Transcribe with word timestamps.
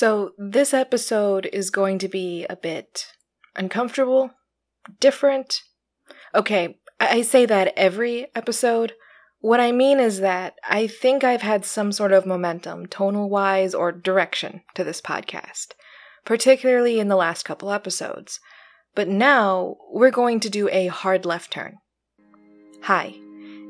So, 0.00 0.32
this 0.38 0.72
episode 0.72 1.44
is 1.52 1.68
going 1.68 1.98
to 1.98 2.08
be 2.08 2.46
a 2.48 2.56
bit 2.56 3.08
uncomfortable, 3.54 4.30
different. 4.98 5.60
Okay, 6.34 6.78
I 6.98 7.20
say 7.20 7.44
that 7.44 7.74
every 7.76 8.28
episode. 8.34 8.94
What 9.40 9.60
I 9.60 9.72
mean 9.72 10.00
is 10.00 10.20
that 10.20 10.54
I 10.66 10.86
think 10.86 11.22
I've 11.22 11.42
had 11.42 11.66
some 11.66 11.92
sort 11.92 12.14
of 12.14 12.24
momentum, 12.24 12.86
tonal 12.86 13.28
wise, 13.28 13.74
or 13.74 13.92
direction 13.92 14.62
to 14.74 14.84
this 14.84 15.02
podcast, 15.02 15.72
particularly 16.24 16.98
in 16.98 17.08
the 17.08 17.14
last 17.14 17.42
couple 17.42 17.70
episodes. 17.70 18.40
But 18.94 19.08
now 19.08 19.76
we're 19.92 20.10
going 20.10 20.40
to 20.40 20.48
do 20.48 20.70
a 20.70 20.86
hard 20.86 21.26
left 21.26 21.52
turn. 21.52 21.76
Hi, 22.84 23.16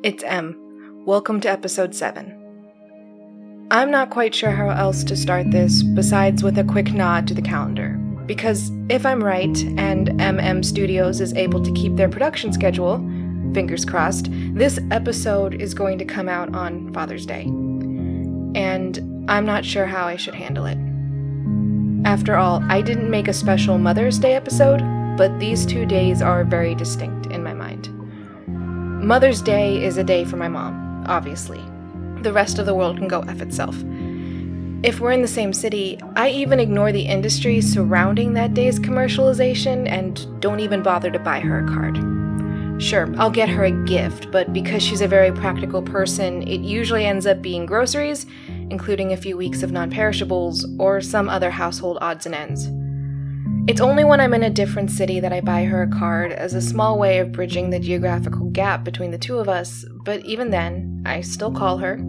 it's 0.04 0.22
M. 0.22 1.02
Welcome 1.04 1.40
to 1.40 1.50
episode 1.50 1.92
7. 1.92 2.39
I'm 3.72 3.92
not 3.92 4.10
quite 4.10 4.34
sure 4.34 4.50
how 4.50 4.70
else 4.70 5.04
to 5.04 5.16
start 5.16 5.52
this 5.52 5.84
besides 5.84 6.42
with 6.42 6.58
a 6.58 6.64
quick 6.64 6.92
nod 6.92 7.28
to 7.28 7.34
the 7.34 7.42
calendar. 7.42 7.90
Because 8.26 8.68
if 8.88 9.06
I'm 9.06 9.22
right, 9.22 9.56
and 9.78 10.08
MM 10.08 10.64
Studios 10.64 11.20
is 11.20 11.32
able 11.34 11.62
to 11.62 11.72
keep 11.74 11.94
their 11.94 12.08
production 12.08 12.52
schedule, 12.52 12.98
fingers 13.54 13.84
crossed, 13.84 14.26
this 14.54 14.80
episode 14.90 15.62
is 15.62 15.72
going 15.72 15.98
to 15.98 16.04
come 16.04 16.28
out 16.28 16.52
on 16.52 16.92
Father's 16.92 17.24
Day. 17.24 17.42
And 18.56 19.24
I'm 19.30 19.46
not 19.46 19.64
sure 19.64 19.86
how 19.86 20.04
I 20.04 20.16
should 20.16 20.34
handle 20.34 20.66
it. 20.66 20.78
After 22.04 22.34
all, 22.34 22.64
I 22.68 22.82
didn't 22.82 23.08
make 23.08 23.28
a 23.28 23.32
special 23.32 23.78
Mother's 23.78 24.18
Day 24.18 24.34
episode, 24.34 24.80
but 25.16 25.38
these 25.38 25.64
two 25.64 25.86
days 25.86 26.22
are 26.22 26.42
very 26.42 26.74
distinct 26.74 27.26
in 27.26 27.44
my 27.44 27.54
mind. 27.54 27.88
Mother's 29.00 29.40
Day 29.40 29.80
is 29.84 29.96
a 29.96 30.02
day 30.02 30.24
for 30.24 30.36
my 30.36 30.48
mom, 30.48 31.04
obviously 31.06 31.62
the 32.22 32.32
rest 32.32 32.58
of 32.58 32.66
the 32.66 32.74
world 32.74 32.98
can 32.98 33.08
go 33.08 33.20
F 33.20 33.40
itself. 33.40 33.76
If 34.82 34.98
we're 34.98 35.12
in 35.12 35.20
the 35.20 35.28
same 35.28 35.52
city, 35.52 35.98
I 36.16 36.30
even 36.30 36.58
ignore 36.58 36.90
the 36.90 37.02
industry 37.02 37.60
surrounding 37.60 38.32
that 38.34 38.54
day's 38.54 38.78
commercialization 38.78 39.86
and 39.86 40.40
don't 40.40 40.60
even 40.60 40.82
bother 40.82 41.10
to 41.10 41.18
buy 41.18 41.40
her 41.40 41.58
a 41.58 41.68
card. 41.68 41.98
Sure, 42.80 43.12
I'll 43.18 43.30
get 43.30 43.50
her 43.50 43.64
a 43.64 43.84
gift, 43.84 44.30
but 44.30 44.54
because 44.54 44.82
she's 44.82 45.02
a 45.02 45.08
very 45.08 45.32
practical 45.32 45.82
person, 45.82 46.42
it 46.48 46.62
usually 46.62 47.04
ends 47.04 47.26
up 47.26 47.42
being 47.42 47.66
groceries, 47.66 48.24
including 48.70 49.12
a 49.12 49.18
few 49.18 49.36
weeks 49.36 49.62
of 49.62 49.70
non 49.70 49.90
perishables, 49.90 50.66
or 50.78 51.02
some 51.02 51.28
other 51.28 51.50
household 51.50 51.98
odds 52.00 52.24
and 52.24 52.34
ends. 52.34 52.70
It's 53.66 53.80
only 53.80 54.04
when 54.04 54.20
I'm 54.20 54.34
in 54.34 54.42
a 54.42 54.50
different 54.50 54.90
city 54.90 55.20
that 55.20 55.32
I 55.32 55.40
buy 55.40 55.64
her 55.64 55.82
a 55.82 55.88
card 55.88 56.32
as 56.32 56.54
a 56.54 56.60
small 56.60 56.98
way 56.98 57.18
of 57.18 57.32
bridging 57.32 57.70
the 57.70 57.78
geographical 57.78 58.50
gap 58.50 58.84
between 58.84 59.10
the 59.10 59.18
two 59.18 59.38
of 59.38 59.48
us, 59.48 59.84
but 60.04 60.24
even 60.24 60.50
then, 60.50 61.02
I 61.06 61.20
still 61.20 61.52
call 61.52 61.78
her. 61.78 62.00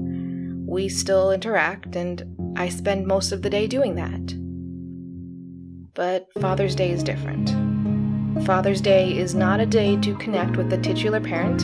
We 0.66 0.90
still 0.90 1.32
interact, 1.32 1.96
and 1.96 2.56
I 2.58 2.70
spend 2.70 3.06
most 3.06 3.32
of 3.32 3.42
the 3.42 3.50
day 3.50 3.68
doing 3.68 3.96
that. 3.96 4.34
But 5.94 6.28
Father's 6.40 6.74
Day 6.74 6.92
is 6.92 7.04
different. 7.04 7.50
Father's 8.46 8.82
Day 8.82 9.16
is 9.16 9.36
not 9.36 9.60
a 9.60 9.66
day 9.66 9.98
to 9.98 10.16
connect 10.16 10.58
with 10.58 10.70
the 10.70 10.78
titular 10.78 11.20
parent, 11.20 11.62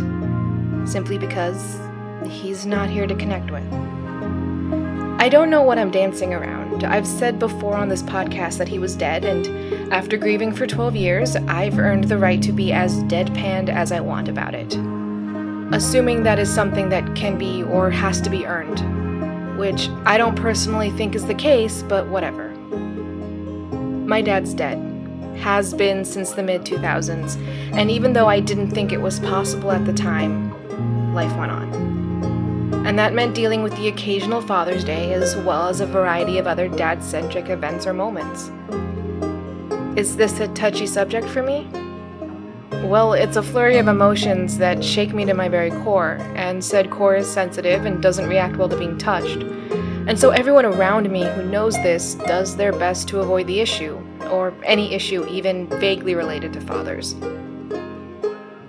simply 0.87 1.17
because 1.17 1.79
he's 2.29 2.65
not 2.65 2.89
here 2.89 3.07
to 3.07 3.15
connect 3.15 3.49
with. 3.49 3.63
I 5.19 5.29
don't 5.29 5.49
know 5.49 5.63
what 5.63 5.79
I'm 5.79 5.91
dancing 5.91 6.33
around. 6.33 6.83
I've 6.83 7.07
said 7.07 7.39
before 7.39 7.75
on 7.75 7.89
this 7.89 8.03
podcast 8.03 8.57
that 8.59 8.67
he 8.67 8.77
was 8.77 8.95
dead, 8.95 9.25
and 9.25 9.66
after 9.91 10.17
grieving 10.17 10.51
for 10.53 10.67
12 10.67 10.95
years, 10.95 11.35
I've 11.35 11.79
earned 11.79 12.05
the 12.05 12.17
right 12.17 12.41
to 12.41 12.51
be 12.51 12.73
as 12.73 13.03
deadpanned 13.03 13.69
as 13.69 13.91
I 13.91 13.99
want 13.99 14.27
about 14.27 14.53
it. 14.53 14.75
Assuming 15.73 16.23
that 16.23 16.39
is 16.39 16.53
something 16.53 16.89
that 16.89 17.15
can 17.15 17.37
be 17.37 17.63
or 17.63 17.89
has 17.89 18.19
to 18.21 18.29
be 18.29 18.45
earned. 18.45 18.79
Which 19.57 19.89
I 20.05 20.17
don't 20.17 20.35
personally 20.35 20.91
think 20.91 21.15
is 21.15 21.25
the 21.25 21.33
case, 21.33 21.83
but 21.83 22.07
whatever. 22.07 22.49
My 24.07 24.21
dad's 24.21 24.53
dead. 24.53 24.77
Has 25.37 25.73
been 25.73 26.03
since 26.03 26.31
the 26.31 26.43
mid 26.43 26.63
2000s, 26.63 27.37
and 27.73 27.89
even 27.89 28.13
though 28.13 28.27
I 28.27 28.39
didn't 28.39 28.71
think 28.71 28.91
it 28.91 29.01
was 29.01 29.19
possible 29.19 29.71
at 29.71 29.85
the 29.85 29.93
time, 29.93 31.13
life 31.13 31.35
went 31.37 31.51
on 31.51 31.97
and 32.87 32.97
that 32.97 33.13
meant 33.13 33.35
dealing 33.35 33.63
with 33.63 33.75
the 33.75 33.89
occasional 33.89 34.41
Father's 34.41 34.85
Day 34.85 35.11
as 35.11 35.35
well 35.35 35.67
as 35.67 35.81
a 35.81 35.85
variety 35.85 36.37
of 36.37 36.47
other 36.47 36.69
dad 36.69 37.03
centric 37.03 37.49
events 37.49 37.85
or 37.85 37.91
moments. 37.91 38.49
Is 39.97 40.15
this 40.15 40.39
a 40.39 40.47
touchy 40.49 40.85
subject 40.85 41.27
for 41.27 41.41
me? 41.41 41.67
Well, 42.83 43.13
it's 43.13 43.35
a 43.35 43.41
flurry 43.41 43.79
of 43.79 43.87
emotions 43.87 44.59
that 44.59 44.83
shake 44.83 45.11
me 45.11 45.25
to 45.25 45.33
my 45.33 45.49
very 45.49 45.71
core, 45.71 46.19
and 46.35 46.63
said 46.63 46.91
core 46.91 47.15
is 47.15 47.27
sensitive 47.27 47.83
and 47.83 47.99
doesn't 47.99 48.29
react 48.29 48.57
well 48.57 48.69
to 48.69 48.77
being 48.77 48.99
touched. 48.99 49.41
And 50.07 50.19
so 50.19 50.29
everyone 50.29 50.65
around 50.65 51.09
me 51.09 51.25
who 51.25 51.43
knows 51.43 51.73
this 51.77 52.13
does 52.13 52.55
their 52.55 52.73
best 52.73 53.07
to 53.07 53.21
avoid 53.21 53.47
the 53.47 53.59
issue, 53.59 53.99
or 54.29 54.53
any 54.63 54.93
issue 54.93 55.27
even 55.29 55.65
vaguely 55.79 56.13
related 56.13 56.53
to 56.53 56.61
fathers. 56.61 57.15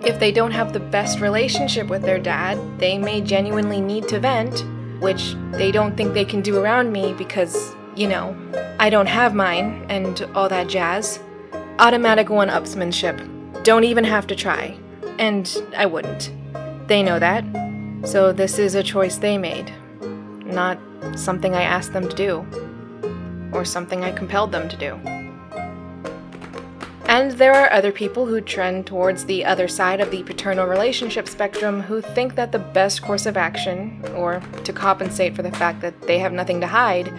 If 0.01 0.19
they 0.19 0.31
don't 0.31 0.49
have 0.49 0.73
the 0.73 0.79
best 0.79 1.19
relationship 1.19 1.89
with 1.89 2.01
their 2.01 2.17
dad, 2.17 2.57
they 2.79 2.97
may 2.97 3.21
genuinely 3.21 3.81
need 3.81 4.07
to 4.07 4.19
vent, 4.19 4.65
which 4.99 5.35
they 5.51 5.71
don't 5.71 5.95
think 5.95 6.15
they 6.15 6.25
can 6.25 6.41
do 6.41 6.57
around 6.57 6.91
me 6.91 7.13
because, 7.13 7.75
you 7.99 8.07
know, 8.07 8.33
I 8.79 8.89
don't 8.89 9.07
have 9.07 9.35
mine 9.35 9.85
and 9.89 10.21
all 10.33 10.47
that 10.47 10.69
jazz. 10.69 11.19
Automatic 11.79 12.29
one 12.29 12.47
upsmanship. 12.47 13.17
Don't 13.63 13.83
even 13.83 14.05
have 14.05 14.25
to 14.27 14.35
try. 14.37 14.79
And 15.17 15.53
I 15.75 15.85
wouldn't. 15.85 16.31
They 16.87 17.03
know 17.03 17.19
that. 17.19 17.43
So 18.05 18.31
this 18.31 18.57
is 18.57 18.73
a 18.73 18.83
choice 18.83 19.17
they 19.17 19.37
made, 19.37 19.73
not 20.45 20.79
something 21.15 21.53
I 21.53 21.63
asked 21.63 21.91
them 21.91 22.07
to 22.07 22.15
do, 22.15 22.45
or 23.51 23.65
something 23.65 24.05
I 24.05 24.13
compelled 24.13 24.53
them 24.53 24.69
to 24.69 24.77
do. 24.77 24.95
And 27.05 27.31
there 27.33 27.53
are 27.53 27.69
other 27.73 27.91
people 27.91 28.27
who 28.27 28.39
trend 28.39 28.87
towards 28.87 29.25
the 29.25 29.43
other 29.43 29.67
side 29.67 29.99
of 29.99 30.09
the 30.09 30.23
paternal 30.23 30.67
relationship 30.67 31.27
spectrum 31.27 31.81
who 31.81 31.99
think 31.99 32.35
that 32.35 32.53
the 32.53 32.59
best 32.59 33.01
course 33.01 33.25
of 33.25 33.35
action, 33.35 34.01
or 34.15 34.41
to 34.63 34.71
compensate 34.71 35.35
for 35.35 35.41
the 35.41 35.51
fact 35.51 35.81
that 35.81 35.99
they 36.03 36.19
have 36.19 36.31
nothing 36.31 36.61
to 36.61 36.67
hide, 36.67 37.11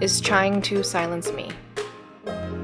is 0.00 0.20
trying 0.20 0.62
to 0.62 0.82
silence 0.82 1.32
me. 1.32 1.50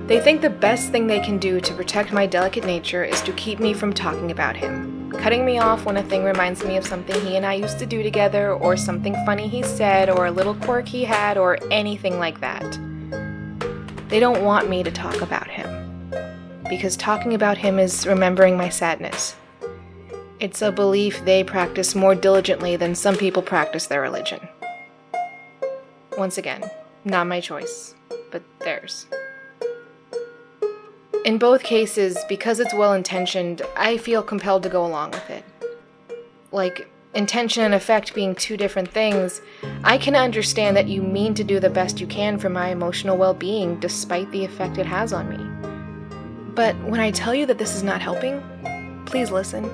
They 0.07 0.21
think 0.21 0.41
the 0.41 0.49
best 0.49 0.91
thing 0.91 1.07
they 1.07 1.21
can 1.21 1.39
do 1.39 1.61
to 1.61 1.75
protect 1.75 2.13
my 2.13 2.25
delicate 2.25 2.65
nature 2.65 3.05
is 3.05 3.21
to 3.23 3.33
keep 3.33 3.61
me 3.61 3.75
from 3.75 3.93
talking 3.93 4.31
about 4.31 4.57
him, 4.57 5.13
cutting 5.13 5.45
me 5.45 5.59
off 5.59 5.85
when 5.85 5.99
a 5.99 6.03
thing 6.03 6.25
reminds 6.25 6.65
me 6.65 6.79
of 6.79 6.87
something 6.87 7.21
he 7.27 7.37
and 7.37 7.45
I 7.45 7.53
used 7.55 7.79
to 7.81 7.87
do 7.87 8.03
together, 8.03 8.55
or 8.55 8.75
something 8.77 9.15
funny 9.27 9.49
he 9.49 9.63
said, 9.63 10.09
or 10.09 10.25
a 10.25 10.31
little 10.31 10.55
quirk 10.55 10.89
he 10.89 11.05
had, 11.05 11.37
or 11.37 11.59
anything 11.71 12.19
like 12.19 12.41
that. 12.41 12.79
They 14.09 14.19
don't 14.19 14.43
want 14.43 14.71
me 14.71 14.83
to 14.83 14.91
talk 14.91 15.21
about 15.21 15.49
him 15.49 16.11
because 16.71 16.97
talking 16.97 17.35
about 17.35 17.59
him 17.59 17.79
is 17.79 18.07
remembering 18.07 18.57
my 18.57 18.71
sadness. 18.71 19.37
It's 20.41 20.63
a 20.63 20.73
belief 20.73 21.23
they 21.25 21.45
practice 21.45 21.95
more 21.95 22.15
diligently 22.15 22.77
than 22.77 22.95
some 22.95 23.17
people 23.17 23.43
practice 23.43 23.87
their 23.87 24.01
religion. 24.01 24.41
Once 26.17 26.39
again, 26.39 26.63
not 27.05 27.27
my 27.27 27.41
choice, 27.41 27.95
but 28.31 28.43
theirs. 28.61 29.07
In 31.25 31.39
both 31.39 31.63
cases, 31.63 32.17
because 32.29 32.61
it's 32.61 32.75
well 32.75 32.93
intentioned, 32.93 33.63
I 33.77 33.99
feel 33.99 34.23
compelled 34.23 34.63
to 34.63 34.69
go 34.69 34.87
along 34.87 35.11
with 35.11 35.29
it. 35.31 35.45
Like, 36.53 36.89
intention 37.15 37.65
and 37.65 37.75
effect 37.75 38.15
being 38.15 38.35
two 38.35 38.57
different 38.57 38.91
things, 38.91 39.41
I 39.85 39.99
can 39.99 40.15
understand 40.15 40.77
that 40.77 40.89
you 40.89 41.03
mean 41.03 41.35
to 41.35 41.45
do 41.45 41.61
the 41.61 41.71
best 41.71 42.01
you 42.01 42.07
can 42.07 42.39
for 42.39 42.49
my 42.49 42.69
emotional 42.69 43.17
well 43.17 43.35
being 43.35 43.79
despite 43.81 44.31
the 44.31 44.45
effect 44.45 44.79
it 44.79 44.87
has 44.87 45.13
on 45.13 45.29
me. 45.29 46.55
But 46.55 46.77
when 46.85 47.01
I 47.01 47.11
tell 47.11 47.35
you 47.35 47.47
that 47.47 47.59
this 47.59 47.75
is 47.75 47.83
not 47.83 48.01
helping, 48.01 48.43
please 49.07 49.31
listen. 49.31 49.69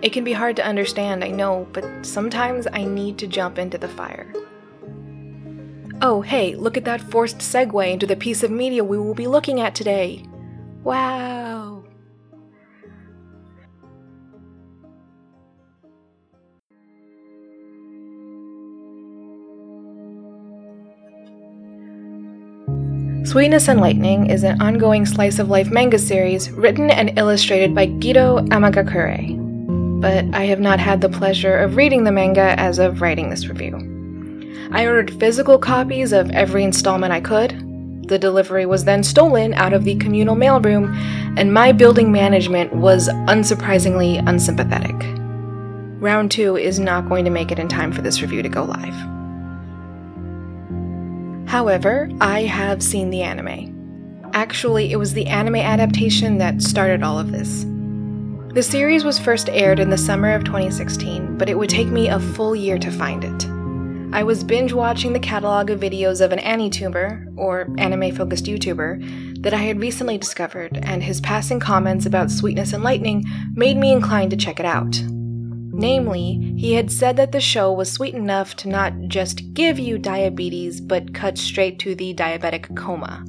It 0.00 0.12
can 0.12 0.22
be 0.22 0.32
hard 0.32 0.56
to 0.56 0.64
understand, 0.64 1.24
I 1.24 1.30
know, 1.30 1.66
but 1.72 1.84
sometimes 2.06 2.66
I 2.72 2.84
need 2.84 3.18
to 3.18 3.26
jump 3.26 3.58
into 3.58 3.78
the 3.78 3.88
fire. 3.88 4.32
Oh, 6.00 6.20
hey, 6.20 6.54
look 6.54 6.76
at 6.76 6.84
that 6.84 7.00
forced 7.00 7.38
segue 7.38 7.92
into 7.92 8.06
the 8.06 8.14
piece 8.14 8.44
of 8.44 8.52
media 8.52 8.84
we 8.84 8.98
will 8.98 9.14
be 9.14 9.26
looking 9.26 9.60
at 9.60 9.74
today. 9.74 10.24
Wow. 10.84 11.82
Sweetness 23.24 23.68
and 23.68 23.80
Lightning 23.80 24.30
is 24.30 24.44
an 24.44 24.62
ongoing 24.62 25.04
slice 25.04 25.40
of 25.40 25.50
life 25.50 25.68
manga 25.68 25.98
series 25.98 26.48
written 26.52 26.90
and 26.90 27.18
illustrated 27.18 27.74
by 27.74 27.88
Gido 27.88 28.48
Amagakure. 28.50 30.00
But 30.00 30.26
I 30.32 30.44
have 30.44 30.60
not 30.60 30.78
had 30.78 31.00
the 31.00 31.08
pleasure 31.08 31.58
of 31.58 31.76
reading 31.76 32.04
the 32.04 32.12
manga 32.12 32.58
as 32.58 32.78
of 32.78 33.02
writing 33.02 33.30
this 33.30 33.48
review. 33.48 33.97
I 34.72 34.86
ordered 34.86 35.18
physical 35.18 35.58
copies 35.58 36.12
of 36.12 36.30
every 36.30 36.64
installment 36.64 37.12
I 37.12 37.20
could. 37.20 37.64
The 38.08 38.18
delivery 38.18 38.64
was 38.64 38.84
then 38.84 39.02
stolen 39.02 39.52
out 39.54 39.72
of 39.72 39.84
the 39.84 39.96
communal 39.96 40.34
mailroom, 40.34 40.96
and 41.36 41.52
my 41.52 41.72
building 41.72 42.10
management 42.10 42.72
was 42.74 43.08
unsurprisingly 43.08 44.26
unsympathetic. 44.26 44.96
Round 46.00 46.30
2 46.30 46.56
is 46.56 46.78
not 46.78 47.08
going 47.08 47.24
to 47.24 47.30
make 47.30 47.50
it 47.50 47.58
in 47.58 47.68
time 47.68 47.92
for 47.92 48.02
this 48.02 48.22
review 48.22 48.42
to 48.42 48.48
go 48.48 48.64
live. 48.64 48.94
However, 51.48 52.10
I 52.20 52.42
have 52.42 52.82
seen 52.82 53.10
the 53.10 53.22
anime. 53.22 54.30
Actually, 54.32 54.92
it 54.92 54.96
was 54.96 55.14
the 55.14 55.26
anime 55.26 55.56
adaptation 55.56 56.38
that 56.38 56.62
started 56.62 57.02
all 57.02 57.18
of 57.18 57.32
this. 57.32 57.64
The 58.54 58.62
series 58.62 59.04
was 59.04 59.18
first 59.18 59.48
aired 59.48 59.80
in 59.80 59.90
the 59.90 59.98
summer 59.98 60.32
of 60.34 60.44
2016, 60.44 61.38
but 61.38 61.48
it 61.48 61.56
would 61.56 61.70
take 61.70 61.88
me 61.88 62.08
a 62.08 62.20
full 62.20 62.54
year 62.54 62.78
to 62.78 62.90
find 62.90 63.24
it. 63.24 63.47
I 64.10 64.22
was 64.22 64.42
binge 64.42 64.72
watching 64.72 65.12
the 65.12 65.20
catalog 65.20 65.68
of 65.68 65.80
videos 65.80 66.22
of 66.22 66.32
an 66.32 66.38
AniTuber, 66.38 67.36
or 67.36 67.68
anime 67.76 68.14
focused 68.14 68.46
YouTuber, 68.46 69.42
that 69.42 69.52
I 69.52 69.58
had 69.58 69.80
recently 69.80 70.16
discovered, 70.16 70.78
and 70.82 71.02
his 71.02 71.20
passing 71.20 71.60
comments 71.60 72.06
about 72.06 72.30
sweetness 72.30 72.72
and 72.72 72.82
lightning 72.82 73.24
made 73.54 73.76
me 73.76 73.92
inclined 73.92 74.30
to 74.30 74.36
check 74.36 74.58
it 74.58 74.66
out. 74.66 74.98
Namely, 75.08 76.54
he 76.56 76.72
had 76.72 76.90
said 76.90 77.16
that 77.18 77.32
the 77.32 77.40
show 77.40 77.70
was 77.70 77.92
sweet 77.92 78.14
enough 78.14 78.56
to 78.56 78.68
not 78.68 78.94
just 79.08 79.52
give 79.52 79.78
you 79.78 79.98
diabetes, 79.98 80.80
but 80.80 81.12
cut 81.12 81.36
straight 81.36 81.78
to 81.80 81.94
the 81.94 82.14
diabetic 82.14 82.74
coma. 82.76 83.24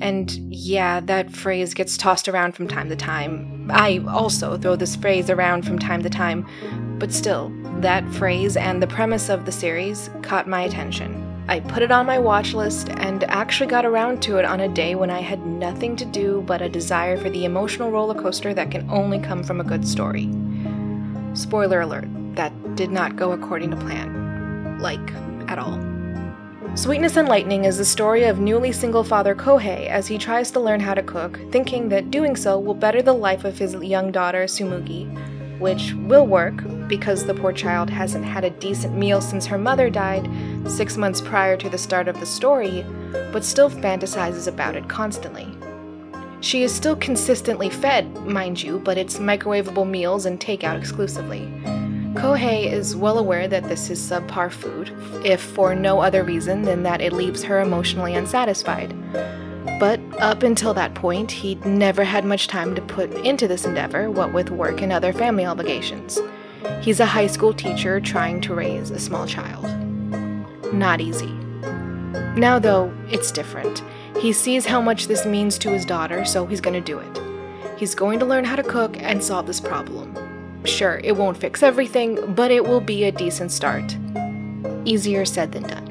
And 0.00 0.30
yeah, 0.54 1.00
that 1.00 1.32
phrase 1.32 1.74
gets 1.74 1.96
tossed 1.96 2.28
around 2.28 2.52
from 2.52 2.68
time 2.68 2.88
to 2.90 2.96
time. 2.96 3.70
I 3.72 4.04
also 4.08 4.56
throw 4.56 4.76
this 4.76 4.94
phrase 4.94 5.30
around 5.30 5.66
from 5.66 5.78
time 5.78 6.02
to 6.02 6.10
time, 6.10 6.46
but 6.98 7.12
still, 7.12 7.52
that 7.80 8.08
phrase 8.14 8.56
and 8.56 8.82
the 8.82 8.86
premise 8.86 9.28
of 9.28 9.44
the 9.44 9.52
series 9.52 10.10
caught 10.22 10.48
my 10.48 10.62
attention. 10.62 11.22
I 11.48 11.60
put 11.60 11.82
it 11.82 11.92
on 11.92 12.06
my 12.06 12.18
watch 12.18 12.54
list 12.54 12.88
and 12.88 13.22
actually 13.24 13.68
got 13.68 13.84
around 13.84 14.20
to 14.22 14.38
it 14.38 14.44
on 14.44 14.60
a 14.60 14.68
day 14.68 14.96
when 14.96 15.10
I 15.10 15.20
had 15.20 15.46
nothing 15.46 15.94
to 15.96 16.04
do 16.04 16.42
but 16.46 16.60
a 16.60 16.68
desire 16.68 17.16
for 17.16 17.30
the 17.30 17.44
emotional 17.44 17.92
roller 17.92 18.20
coaster 18.20 18.52
that 18.54 18.72
can 18.72 18.90
only 18.90 19.20
come 19.20 19.44
from 19.44 19.60
a 19.60 19.64
good 19.64 19.86
story. 19.86 20.28
Spoiler 21.34 21.82
alert, 21.82 22.08
that 22.34 22.52
did 22.74 22.90
not 22.90 23.14
go 23.14 23.32
according 23.32 23.70
to 23.70 23.76
plan. 23.76 24.78
Like, 24.80 25.12
at 25.48 25.58
all. 25.58 25.78
Sweetness 26.74 27.16
and 27.16 27.28
Lightning 27.28 27.64
is 27.64 27.78
the 27.78 27.84
story 27.84 28.24
of 28.24 28.40
newly 28.40 28.72
single 28.72 29.04
father 29.04 29.34
Kohei 29.34 29.86
as 29.86 30.06
he 30.06 30.18
tries 30.18 30.50
to 30.50 30.60
learn 30.60 30.80
how 30.80 30.94
to 30.94 31.02
cook, 31.02 31.38
thinking 31.50 31.88
that 31.90 32.10
doing 32.10 32.36
so 32.36 32.58
will 32.58 32.74
better 32.74 33.02
the 33.02 33.14
life 33.14 33.44
of 33.44 33.56
his 33.56 33.74
young 33.76 34.10
daughter 34.10 34.44
Tsumugi, 34.44 35.06
which 35.58 35.94
will 35.94 36.26
work 36.26 36.54
because 36.88 37.24
the 37.24 37.34
poor 37.34 37.52
child 37.52 37.90
hasn't 37.90 38.24
had 38.24 38.44
a 38.44 38.50
decent 38.50 38.94
meal 38.94 39.20
since 39.20 39.46
her 39.46 39.58
mother 39.58 39.90
died 39.90 40.28
six 40.68 40.96
months 40.96 41.20
prior 41.20 41.56
to 41.56 41.68
the 41.68 41.78
start 41.78 42.08
of 42.08 42.18
the 42.20 42.26
story, 42.26 42.84
but 43.32 43.44
still 43.44 43.70
fantasizes 43.70 44.48
about 44.48 44.76
it 44.76 44.88
constantly. 44.88 45.48
She 46.40 46.62
is 46.62 46.72
still 46.72 46.96
consistently 46.96 47.70
fed, 47.70 48.14
mind 48.26 48.62
you, 48.62 48.78
but 48.78 48.98
it's 48.98 49.18
microwavable 49.18 49.88
meals 49.88 50.26
and 50.26 50.38
takeout 50.38 50.78
exclusively. 50.78 51.40
Kohei 52.14 52.72
is 52.72 52.96
well 52.96 53.18
aware 53.18 53.46
that 53.48 53.64
this 53.64 53.90
is 53.90 54.00
subpar 54.00 54.50
food, 54.50 54.90
if 55.24 55.40
for 55.40 55.74
no 55.74 56.00
other 56.00 56.24
reason 56.24 56.62
than 56.62 56.82
that 56.82 57.00
it 57.00 57.12
leaves 57.12 57.42
her 57.42 57.60
emotionally 57.60 58.14
unsatisfied. 58.14 58.94
But 59.78 60.00
up 60.18 60.42
until 60.42 60.72
that 60.74 60.94
point, 60.94 61.30
he'd 61.30 61.64
never 61.66 62.02
had 62.02 62.24
much 62.24 62.48
time 62.48 62.74
to 62.74 62.82
put 62.82 63.12
into 63.12 63.46
this 63.46 63.66
endeavor, 63.66 64.10
what 64.10 64.32
with 64.32 64.50
work 64.50 64.80
and 64.80 64.92
other 64.92 65.12
family 65.12 65.44
obligations. 65.44 66.18
He's 66.80 67.00
a 67.00 67.06
high 67.06 67.26
school 67.26 67.52
teacher 67.52 68.00
trying 68.00 68.40
to 68.42 68.54
raise 68.54 68.90
a 68.90 68.98
small 68.98 69.26
child. 69.26 69.64
Not 70.72 71.00
easy. 71.00 71.32
Now, 72.36 72.58
though, 72.58 72.92
it's 73.10 73.30
different. 73.30 73.82
He 74.18 74.32
sees 74.32 74.64
how 74.64 74.80
much 74.80 75.08
this 75.08 75.26
means 75.26 75.58
to 75.58 75.70
his 75.70 75.84
daughter, 75.84 76.24
so 76.24 76.46
he's 76.46 76.60
to 76.60 76.80
do 76.80 76.98
it. 76.98 77.20
He's 77.76 77.94
going 77.94 78.18
to 78.20 78.26
learn 78.26 78.44
how 78.44 78.56
to 78.56 78.62
cook 78.62 78.96
and 78.98 79.22
solve 79.22 79.46
this 79.46 79.60
problem. 79.60 80.16
Sure, 80.64 81.00
it 81.04 81.16
won't 81.16 81.36
fix 81.36 81.62
everything, 81.62 82.34
but 82.34 82.50
it 82.50 82.64
will 82.64 82.80
be 82.80 83.04
a 83.04 83.12
decent 83.12 83.52
start. 83.52 83.96
Easier 84.84 85.24
said 85.24 85.52
than 85.52 85.64
done. 85.64 85.85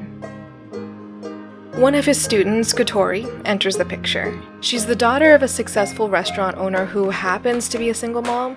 One 1.76 1.94
of 1.94 2.06
his 2.06 2.18
students, 2.18 2.72
Kotori, 2.72 3.26
enters 3.44 3.76
the 3.76 3.84
picture. 3.84 4.40
She's 4.62 4.86
the 4.86 4.96
daughter 4.96 5.34
of 5.34 5.42
a 5.42 5.48
successful 5.48 6.08
restaurant 6.08 6.56
owner 6.56 6.86
who 6.86 7.10
happens 7.10 7.68
to 7.68 7.76
be 7.76 7.90
a 7.90 7.94
single 7.94 8.22
mom. 8.22 8.56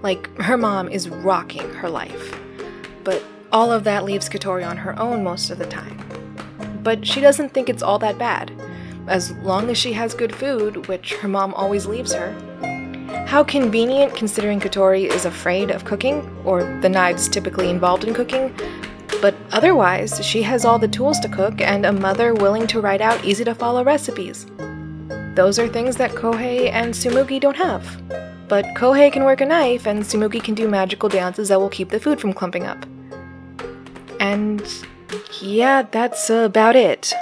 Like, 0.00 0.30
her 0.40 0.56
mom 0.56 0.88
is 0.88 1.08
rocking 1.08 1.68
her 1.74 1.90
life. 1.90 2.38
But 3.02 3.20
all 3.50 3.72
of 3.72 3.82
that 3.82 4.04
leaves 4.04 4.28
Kotori 4.28 4.64
on 4.64 4.76
her 4.76 4.96
own 4.96 5.24
most 5.24 5.50
of 5.50 5.58
the 5.58 5.66
time. 5.66 5.98
But 6.84 7.04
she 7.04 7.20
doesn't 7.20 7.52
think 7.52 7.68
it's 7.68 7.82
all 7.82 7.98
that 7.98 8.16
bad, 8.16 8.52
as 9.08 9.32
long 9.38 9.68
as 9.68 9.76
she 9.76 9.92
has 9.94 10.14
good 10.14 10.32
food, 10.32 10.86
which 10.86 11.14
her 11.14 11.26
mom 11.26 11.54
always 11.54 11.86
leaves 11.86 12.12
her. 12.12 12.32
How 13.26 13.42
convenient 13.42 14.14
considering 14.14 14.60
Kotori 14.60 15.06
is 15.06 15.24
afraid 15.24 15.72
of 15.72 15.84
cooking, 15.84 16.20
or 16.44 16.62
the 16.80 16.88
knives 16.88 17.28
typically 17.28 17.70
involved 17.70 18.04
in 18.04 18.14
cooking, 18.14 18.54
but 19.22 19.36
otherwise, 19.52 20.22
she 20.26 20.42
has 20.42 20.64
all 20.64 20.80
the 20.80 20.88
tools 20.88 21.20
to 21.20 21.28
cook 21.28 21.60
and 21.60 21.86
a 21.86 21.92
mother 21.92 22.34
willing 22.34 22.66
to 22.66 22.80
write 22.80 23.00
out 23.00 23.24
easy 23.24 23.44
to 23.44 23.54
follow 23.54 23.84
recipes. 23.84 24.46
Those 25.36 25.60
are 25.60 25.68
things 25.68 25.94
that 25.96 26.10
Kohei 26.10 26.72
and 26.72 26.92
Tsumugi 26.92 27.40
don't 27.40 27.56
have. 27.56 27.86
But 28.48 28.64
Kohei 28.74 29.12
can 29.12 29.22
work 29.22 29.40
a 29.40 29.46
knife, 29.46 29.86
and 29.86 30.02
Tsumugi 30.02 30.42
can 30.42 30.54
do 30.54 30.68
magical 30.68 31.08
dances 31.08 31.48
that 31.48 31.60
will 31.60 31.70
keep 31.70 31.90
the 31.90 32.00
food 32.00 32.20
from 32.20 32.32
clumping 32.32 32.66
up. 32.66 32.84
And 34.18 34.60
yeah, 35.40 35.82
that's 35.82 36.28
about 36.28 36.74
it. 36.74 37.14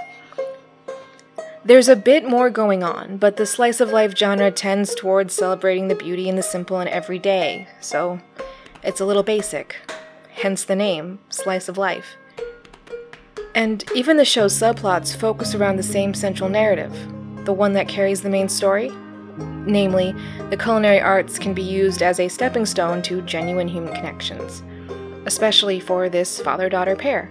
There's 1.67 1.89
a 1.89 1.97
bit 1.97 2.27
more 2.27 2.49
going 2.49 2.83
on, 2.83 3.19
but 3.19 3.37
the 3.37 3.45
slice 3.45 3.79
of 3.79 3.93
life 3.93 4.17
genre 4.17 4.51
tends 4.51 4.95
towards 4.95 5.35
celebrating 5.35 5.89
the 5.89 5.95
beauty 5.95 6.31
in 6.31 6.37
the 6.37 6.43
simple 6.43 6.79
and 6.79 6.89
everyday, 6.89 7.69
so 7.81 8.19
it's 8.83 9.01
a 9.01 9.05
little 9.05 9.23
basic. 9.23 9.77
Hence 10.33 10.65
the 10.65 10.77
name, 10.77 11.19
Slice 11.29 11.69
of 11.69 11.77
Life. 11.77 12.17
And 13.55 13.85
even 13.95 14.17
the 14.17 14.25
show's 14.25 14.55
subplots 14.55 15.15
focus 15.15 15.55
around 15.55 15.77
the 15.77 15.83
same 15.83 16.15
central 16.15 16.49
narrative, 16.49 16.93
the 17.45 17.53
one 17.53 17.73
that 17.73 17.89
carries 17.89 18.23
the 18.23 18.31
main 18.31 18.49
story. 18.49 18.91
Namely, 19.37 20.15
the 20.51 20.57
culinary 20.57 21.01
arts 21.01 21.39
can 21.39 21.53
be 21.53 21.63
used 21.63 22.03
as 22.03 22.21
a 22.21 22.29
stepping 22.29 22.65
stone 22.67 23.03
to 23.03 23.23
genuine 23.23 23.69
human 23.69 23.95
connections, 23.95 24.63
especially 25.27 25.81
for 25.81 26.09
this 26.09 26.41
father 26.41 26.69
daughter 26.69 26.97
pair. 26.97 27.31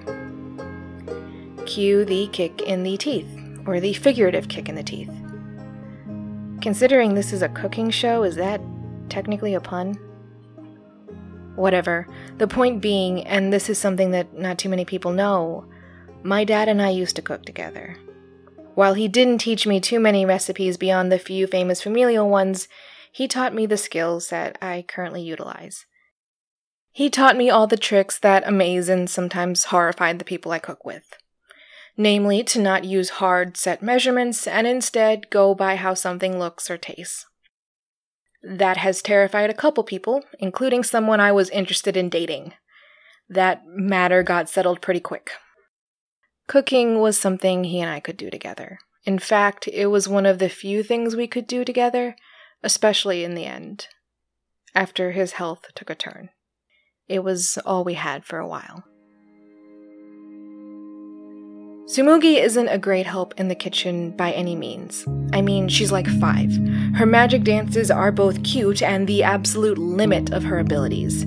Cue 1.66 2.04
the 2.06 2.28
kick 2.28 2.62
in 2.62 2.84
the 2.84 2.98
teeth 2.98 3.28
or 3.66 3.80
the 3.80 3.94
figurative 3.94 4.48
kick 4.50 4.68
in 4.68 4.76
the 4.76 4.84
teeth. 4.84 5.12
Considering 6.62 7.14
this 7.14 7.32
is 7.32 7.42
a 7.42 7.50
cooking 7.50 7.90
show, 7.90 8.24
is 8.24 8.36
that 8.36 8.62
technically 9.10 9.54
a 9.54 9.62
pun? 9.62 9.98
Whatever. 11.60 12.08
The 12.38 12.48
point 12.48 12.82
being, 12.82 13.26
and 13.28 13.52
this 13.52 13.70
is 13.70 13.78
something 13.78 14.12
that 14.12 14.34
not 14.34 14.58
too 14.58 14.70
many 14.70 14.86
people 14.86 15.12
know, 15.12 15.66
my 16.24 16.44
dad 16.44 16.70
and 16.70 16.82
I 16.82 16.90
used 16.90 17.16
to 17.18 17.22
cook 17.22 17.44
together. 17.46 17.98
While 18.76 18.94
he 18.94 19.08
didn't 19.08 19.40
teach 19.40 19.68
me 19.68 19.80
too 19.80 20.00
many 20.00 20.26
recipes 20.26 20.78
beyond 20.78 21.12
the 21.12 21.20
few 21.20 21.48
famous 21.48 21.82
familial 21.82 22.30
ones, 22.30 22.68
he 23.12 23.28
taught 23.28 23.54
me 23.54 23.66
the 23.66 23.78
skills 23.78 24.30
that 24.30 24.58
I 24.62 24.86
currently 24.88 25.22
utilize. 25.22 25.86
He 26.92 27.10
taught 27.10 27.38
me 27.38 27.50
all 27.50 27.68
the 27.68 27.78
tricks 27.78 28.18
that 28.20 28.48
amaze 28.48 28.90
and 28.90 29.10
sometimes 29.10 29.66
horrify 29.66 30.14
the 30.14 30.26
people 30.26 30.52
I 30.52 30.60
cook 30.60 30.86
with 30.86 31.04
namely, 32.00 32.42
to 32.42 32.62
not 32.62 32.86
use 32.86 33.10
hard, 33.10 33.58
set 33.58 33.84
measurements 33.84 34.48
and 34.48 34.66
instead 34.66 35.30
go 35.30 35.54
by 35.54 35.76
how 35.76 35.94
something 35.94 36.40
looks 36.40 36.72
or 36.72 36.78
tastes. 36.78 37.26
That 38.42 38.78
has 38.78 39.02
terrified 39.02 39.50
a 39.50 39.56
couple 39.56 39.84
people, 39.84 40.24
including 40.40 40.84
someone 40.84 41.20
I 41.20 41.32
was 41.32 41.50
interested 41.50 41.98
in 41.98 42.10
dating. 42.10 42.54
That 43.28 43.64
matter 43.68 44.24
got 44.24 44.50
settled 44.50 44.82
pretty 44.82 45.02
quick. 45.02 45.32
Cooking 46.48 47.00
was 47.00 47.20
something 47.20 47.66
he 47.66 47.80
and 47.80 47.92
I 47.92 48.00
could 48.00 48.18
do 48.18 48.30
together. 48.30 48.80
In 49.06 49.20
fact, 49.20 49.68
it 49.68 49.88
was 49.88 50.08
one 50.08 50.26
of 50.26 50.40
the 50.40 50.50
few 50.50 50.84
things 50.84 51.16
we 51.16 51.28
could 51.28 51.48
do 51.48 51.64
together, 51.64 52.16
especially 52.64 53.24
in 53.24 53.36
the 53.36 53.46
end, 53.46 53.88
after 54.74 55.12
his 55.12 55.34
health 55.34 55.66
took 55.76 55.90
a 55.90 55.96
turn. 55.96 56.30
It 57.08 57.24
was 57.24 57.58
all 57.66 57.84
we 57.84 57.96
had 57.96 58.26
for 58.26 58.40
a 58.40 58.48
while. 58.48 58.84
Tsumugi 61.90 62.40
isn't 62.40 62.68
a 62.68 62.78
great 62.78 63.08
help 63.08 63.34
in 63.40 63.48
the 63.48 63.56
kitchen 63.56 64.12
by 64.12 64.32
any 64.34 64.56
means. 64.56 65.08
I 65.34 65.42
mean, 65.42 65.68
she's 65.68 65.92
like 65.92 66.06
five. 66.20 66.52
Her 66.94 67.08
magic 67.08 67.44
dances 67.44 67.90
are 67.90 68.12
both 68.12 68.44
cute 68.44 68.84
and 68.84 69.08
the 69.08 69.24
absolute 69.24 69.80
limit 69.80 70.32
of 70.32 70.44
her 70.44 70.60
abilities. 70.60 71.26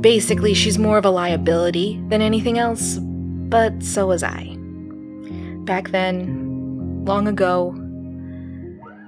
Basically, 0.00 0.52
she's 0.52 0.80
more 0.80 0.98
of 0.98 1.04
a 1.04 1.10
liability 1.10 2.02
than 2.08 2.22
anything 2.22 2.58
else, 2.58 2.98
but 2.98 3.84
so 3.84 4.08
was 4.08 4.24
I. 4.24 4.56
Back 5.64 5.90
then, 5.90 7.04
long 7.04 7.28
ago, 7.28 7.70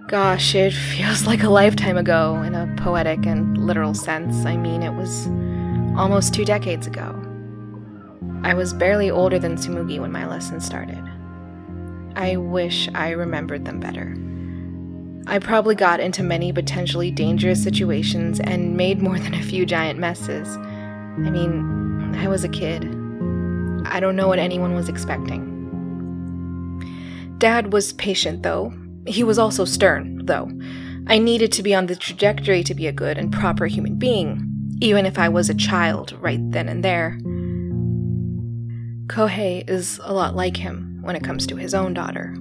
gosh, 0.07 0.55
it 0.55 0.73
feels 0.95 1.27
like 1.27 1.43
a 1.43 1.51
lifetime 1.51 1.97
ago 1.97 2.41
in 2.43 2.55
a 2.55 2.73
poetic 2.79 3.27
and 3.27 3.59
literal 3.59 3.95
sense. 3.95 4.47
I 4.47 4.57
mean, 4.57 4.85
it 4.85 4.95
was 4.95 5.27
almost 5.99 6.33
two 6.33 6.45
decades 6.45 6.87
ago. 6.87 7.32
I 8.45 8.55
was 8.55 8.73
barely 8.73 9.11
older 9.11 9.39
than 9.39 9.57
Tsumugi 9.57 10.01
when 10.01 10.13
my 10.13 10.27
lessons 10.27 10.65
started. 10.65 11.03
I 12.17 12.37
wish 12.37 12.89
I 12.95 13.11
remembered 13.11 13.65
them 13.65 13.81
better. 13.81 14.17
I 15.27 15.39
probably 15.39 15.75
got 15.75 16.01
into 16.01 16.23
many 16.23 16.53
potentially 16.53 17.11
dangerous 17.11 17.63
situations 17.63 18.41
and 18.41 18.77
made 18.77 19.01
more 19.01 19.19
than 19.19 19.35
a 19.35 19.43
few 19.43 19.65
giant 19.65 19.99
messes. 19.99 20.57
I 20.57 21.31
mean, 21.31 22.15
I 22.17 22.27
was 22.27 22.43
a 22.43 22.49
kid. 22.49 22.85
I 23.87 24.01
don't 24.01 24.17
know 24.17 24.27
what 24.29 24.41
anyone 24.41 24.75
was 24.75 24.89
expecting. 24.89 25.49
Dad 27.39 27.73
was 27.73 27.93
patient, 27.95 28.43
though. 28.43 28.75
He 29.07 29.23
was 29.23 29.39
also 29.39 29.65
stern, 29.65 30.27
though. 30.27 30.51
I 31.07 31.19
needed 31.19 31.53
to 31.53 31.63
be 31.63 31.75
on 31.75 31.87
the 31.87 31.97
trajectory 31.97 32.63
to 32.65 32.75
be 32.75 32.87
a 32.87 32.93
good 32.93 33.19
and 33.19 33.33
proper 33.33 33.67
human 33.67 33.97
being, 33.97 34.49
even 34.81 35.07
if 35.07 35.19
I 35.19 35.29
was 35.29 35.49
a 35.49 35.55
child 35.55 36.13
right 36.21 36.41
then 36.51 36.69
and 36.69 36.85
there. 36.85 37.19
Kohei 39.07 39.69
is 39.69 40.01
a 40.05 40.15
lot 40.15 40.37
like 40.37 40.57
him 40.57 40.99
when 41.03 41.17
it 41.17 41.25
comes 41.25 41.47
to 41.47 41.57
his 41.57 41.75
own 41.75 41.93
daughter. 41.93 42.37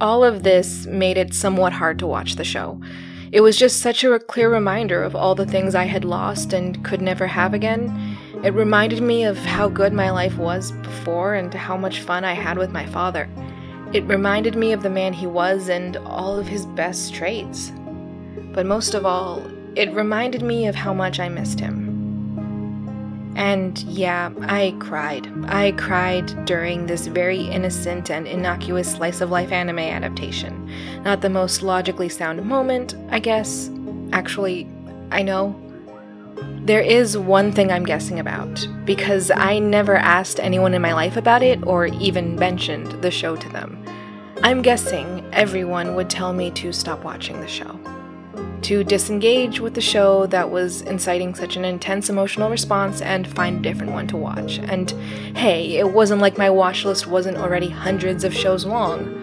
All 0.00 0.24
of 0.24 0.42
this 0.42 0.86
made 0.86 1.18
it 1.18 1.34
somewhat 1.34 1.74
hard 1.74 1.98
to 1.98 2.06
watch 2.06 2.36
the 2.36 2.44
show. 2.44 2.80
It 3.30 3.42
was 3.42 3.58
just 3.58 3.80
such 3.80 4.02
a 4.02 4.18
clear 4.18 4.50
reminder 4.50 5.02
of 5.02 5.14
all 5.14 5.34
the 5.34 5.46
things 5.46 5.74
I 5.74 5.84
had 5.84 6.04
lost 6.04 6.54
and 6.54 6.82
could 6.84 7.02
never 7.02 7.26
have 7.26 7.52
again. 7.52 8.16
It 8.42 8.54
reminded 8.54 9.02
me 9.02 9.24
of 9.24 9.36
how 9.36 9.68
good 9.68 9.92
my 9.92 10.10
life 10.10 10.38
was 10.38 10.72
before 10.72 11.34
and 11.34 11.52
how 11.52 11.76
much 11.76 12.00
fun 12.00 12.24
I 12.24 12.32
had 12.32 12.56
with 12.56 12.70
my 12.70 12.86
father. 12.86 13.28
It 13.92 14.04
reminded 14.04 14.56
me 14.56 14.72
of 14.72 14.82
the 14.82 14.90
man 14.90 15.12
he 15.12 15.26
was 15.26 15.68
and 15.68 15.98
all 15.98 16.38
of 16.38 16.48
his 16.48 16.64
best 16.64 17.12
traits. 17.12 17.72
But 18.52 18.64
most 18.64 18.94
of 18.94 19.04
all, 19.04 19.46
it 19.76 19.92
reminded 19.92 20.42
me 20.42 20.66
of 20.66 20.74
how 20.74 20.94
much 20.94 21.20
I 21.20 21.28
missed 21.28 21.60
him. 21.60 21.89
And 23.36 23.78
yeah, 23.84 24.30
I 24.42 24.74
cried. 24.80 25.30
I 25.46 25.72
cried 25.72 26.44
during 26.44 26.86
this 26.86 27.06
very 27.06 27.42
innocent 27.42 28.10
and 28.10 28.26
innocuous 28.26 28.92
slice 28.92 29.20
of 29.20 29.30
life 29.30 29.52
anime 29.52 29.78
adaptation. 29.78 30.70
Not 31.04 31.20
the 31.20 31.30
most 31.30 31.62
logically 31.62 32.08
sound 32.08 32.44
moment, 32.44 32.96
I 33.10 33.18
guess. 33.18 33.70
Actually, 34.12 34.68
I 35.10 35.22
know. 35.22 35.58
There 36.62 36.80
is 36.80 37.16
one 37.16 37.52
thing 37.52 37.72
I'm 37.72 37.84
guessing 37.84 38.20
about, 38.20 38.66
because 38.84 39.30
I 39.30 39.58
never 39.58 39.96
asked 39.96 40.40
anyone 40.40 40.74
in 40.74 40.82
my 40.82 40.92
life 40.92 41.16
about 41.16 41.42
it 41.42 41.64
or 41.66 41.86
even 41.86 42.36
mentioned 42.36 43.02
the 43.02 43.10
show 43.10 43.36
to 43.36 43.48
them. 43.50 43.82
I'm 44.42 44.62
guessing 44.62 45.28
everyone 45.32 45.94
would 45.94 46.10
tell 46.10 46.32
me 46.32 46.50
to 46.52 46.72
stop 46.72 47.04
watching 47.04 47.40
the 47.40 47.48
show. 47.48 47.78
To 48.62 48.84
disengage 48.84 49.58
with 49.58 49.74
the 49.74 49.80
show 49.80 50.26
that 50.26 50.50
was 50.50 50.82
inciting 50.82 51.34
such 51.34 51.56
an 51.56 51.64
intense 51.64 52.10
emotional 52.10 52.50
response 52.50 53.00
and 53.00 53.26
find 53.26 53.58
a 53.58 53.68
different 53.68 53.92
one 53.92 54.06
to 54.08 54.16
watch. 54.16 54.58
And 54.58 54.90
hey, 55.36 55.76
it 55.76 55.92
wasn't 55.92 56.20
like 56.20 56.38
my 56.38 56.50
watch 56.50 56.84
list 56.84 57.06
wasn't 57.06 57.38
already 57.38 57.70
hundreds 57.70 58.22
of 58.22 58.34
shows 58.34 58.66
long. 58.66 59.16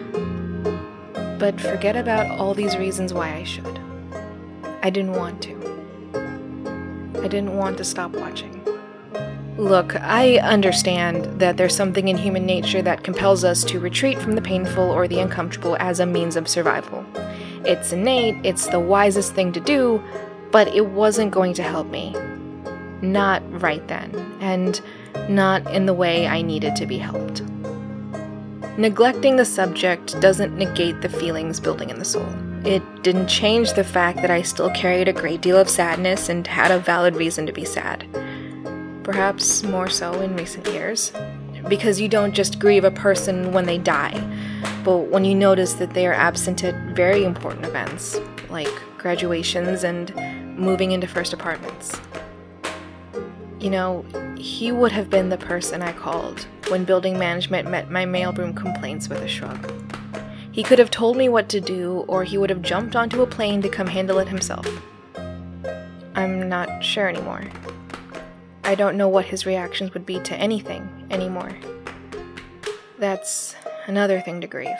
But 1.38 1.60
forget 1.60 1.96
about 1.96 2.26
all 2.38 2.52
these 2.52 2.76
reasons 2.76 3.14
why 3.14 3.34
I 3.34 3.44
should. 3.44 3.78
I 4.82 4.90
didn't 4.90 5.12
want 5.12 5.40
to. 5.42 5.54
I 7.22 7.28
didn't 7.28 7.56
want 7.56 7.78
to 7.78 7.84
stop 7.84 8.12
watching. 8.12 8.54
Look, 9.56 9.96
I 9.96 10.38
understand 10.38 11.40
that 11.40 11.56
there's 11.56 11.74
something 11.74 12.06
in 12.08 12.16
human 12.16 12.46
nature 12.46 12.80
that 12.82 13.02
compels 13.02 13.42
us 13.42 13.64
to 13.64 13.80
retreat 13.80 14.18
from 14.18 14.32
the 14.32 14.40
painful 14.40 14.84
or 14.84 15.08
the 15.08 15.18
uncomfortable 15.18 15.76
as 15.80 15.98
a 15.98 16.06
means 16.06 16.36
of 16.36 16.46
survival. 16.46 17.04
It's 17.64 17.92
innate, 17.92 18.36
it's 18.44 18.66
the 18.68 18.80
wisest 18.80 19.34
thing 19.34 19.52
to 19.52 19.60
do, 19.60 20.02
but 20.50 20.68
it 20.68 20.86
wasn't 20.86 21.30
going 21.30 21.54
to 21.54 21.62
help 21.62 21.88
me. 21.88 22.14
Not 23.02 23.42
right 23.60 23.86
then, 23.88 24.14
and 24.40 24.80
not 25.28 25.70
in 25.72 25.86
the 25.86 25.94
way 25.94 26.26
I 26.26 26.42
needed 26.42 26.76
to 26.76 26.86
be 26.86 26.98
helped. 26.98 27.42
Neglecting 28.78 29.36
the 29.36 29.44
subject 29.44 30.20
doesn't 30.20 30.56
negate 30.56 31.00
the 31.00 31.08
feelings 31.08 31.58
building 31.58 31.90
in 31.90 31.98
the 31.98 32.04
soul. 32.04 32.28
It 32.64 32.82
didn't 33.02 33.28
change 33.28 33.72
the 33.72 33.84
fact 33.84 34.20
that 34.22 34.30
I 34.30 34.42
still 34.42 34.70
carried 34.70 35.08
a 35.08 35.12
great 35.12 35.40
deal 35.40 35.56
of 35.56 35.68
sadness 35.68 36.28
and 36.28 36.46
had 36.46 36.70
a 36.70 36.78
valid 36.78 37.16
reason 37.16 37.46
to 37.46 37.52
be 37.52 37.64
sad. 37.64 38.06
Perhaps 39.02 39.62
more 39.64 39.88
so 39.88 40.20
in 40.20 40.36
recent 40.36 40.66
years. 40.68 41.12
Because 41.68 42.00
you 42.00 42.08
don't 42.08 42.34
just 42.34 42.58
grieve 42.58 42.84
a 42.84 42.90
person 42.90 43.52
when 43.52 43.66
they 43.66 43.78
die, 43.78 44.14
but 44.84 45.08
when 45.10 45.24
you 45.24 45.34
notice 45.34 45.74
that 45.74 45.94
they 45.94 46.06
are 46.06 46.14
absent 46.14 46.64
at 46.64 46.96
very 46.96 47.24
important 47.24 47.66
events, 47.66 48.18
like 48.48 48.72
graduations 48.98 49.84
and 49.84 50.14
moving 50.58 50.92
into 50.92 51.06
first 51.06 51.32
apartments. 51.32 52.00
You 53.60 53.70
know, 53.70 54.04
he 54.36 54.70
would 54.72 54.92
have 54.92 55.08
been 55.08 55.28
the 55.28 55.38
person 55.38 55.82
I 55.82 55.92
called 55.92 56.46
when 56.68 56.84
building 56.84 57.18
management 57.18 57.70
met 57.70 57.90
my 57.90 58.04
mailroom 58.04 58.56
complaints 58.56 59.08
with 59.08 59.22
a 59.22 59.28
shrug. 59.28 59.72
He 60.52 60.62
could 60.62 60.78
have 60.78 60.90
told 60.90 61.16
me 61.16 61.28
what 61.28 61.48
to 61.50 61.60
do, 61.60 62.04
or 62.08 62.24
he 62.24 62.36
would 62.36 62.50
have 62.50 62.62
jumped 62.62 62.96
onto 62.96 63.22
a 63.22 63.26
plane 63.26 63.62
to 63.62 63.68
come 63.68 63.86
handle 63.86 64.18
it 64.18 64.28
himself. 64.28 64.66
I'm 66.14 66.48
not 66.48 66.82
sure 66.82 67.08
anymore. 67.08 67.44
I 68.64 68.74
don't 68.74 68.96
know 68.96 69.08
what 69.08 69.26
his 69.26 69.46
reactions 69.46 69.94
would 69.94 70.04
be 70.04 70.18
to 70.20 70.34
anything 70.34 71.06
anymore. 71.10 71.56
That's 72.98 73.54
another 73.88 74.20
thing 74.20 74.40
to 74.40 74.46
grieve. 74.46 74.78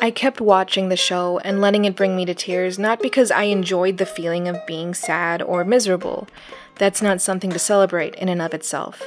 I 0.00 0.10
kept 0.10 0.40
watching 0.40 0.90
the 0.90 0.96
show 0.96 1.38
and 1.38 1.60
letting 1.60 1.86
it 1.86 1.96
bring 1.96 2.14
me 2.14 2.26
to 2.26 2.34
tears, 2.34 2.78
not 2.78 3.00
because 3.00 3.30
I 3.30 3.44
enjoyed 3.44 3.96
the 3.96 4.04
feeling 4.04 4.48
of 4.48 4.66
being 4.66 4.92
sad 4.92 5.40
or 5.40 5.64
miserable. 5.64 6.28
That's 6.74 7.00
not 7.00 7.22
something 7.22 7.50
to 7.50 7.58
celebrate 7.58 8.14
in 8.16 8.28
and 8.28 8.42
of 8.42 8.52
itself. 8.52 9.02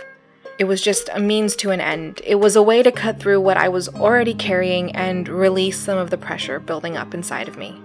It 0.57 0.63
was 0.63 0.81
just 0.81 1.09
a 1.13 1.19
means 1.19 1.55
to 1.57 1.69
an 1.69 1.81
end. 1.81 2.21
It 2.23 2.35
was 2.35 2.55
a 2.55 2.63
way 2.63 2.81
to 2.81 2.91
cut 2.91 3.19
through 3.19 3.41
what 3.41 3.57
I 3.57 3.69
was 3.69 3.89
already 3.89 4.33
carrying 4.33 4.95
and 4.95 5.29
release 5.29 5.77
some 5.77 5.99
of 5.99 6.09
the 6.09 6.17
pressure 6.17 6.59
building 6.59 6.97
up 6.97 7.13
inside 7.13 7.47
of 7.47 7.57
me. 7.57 7.79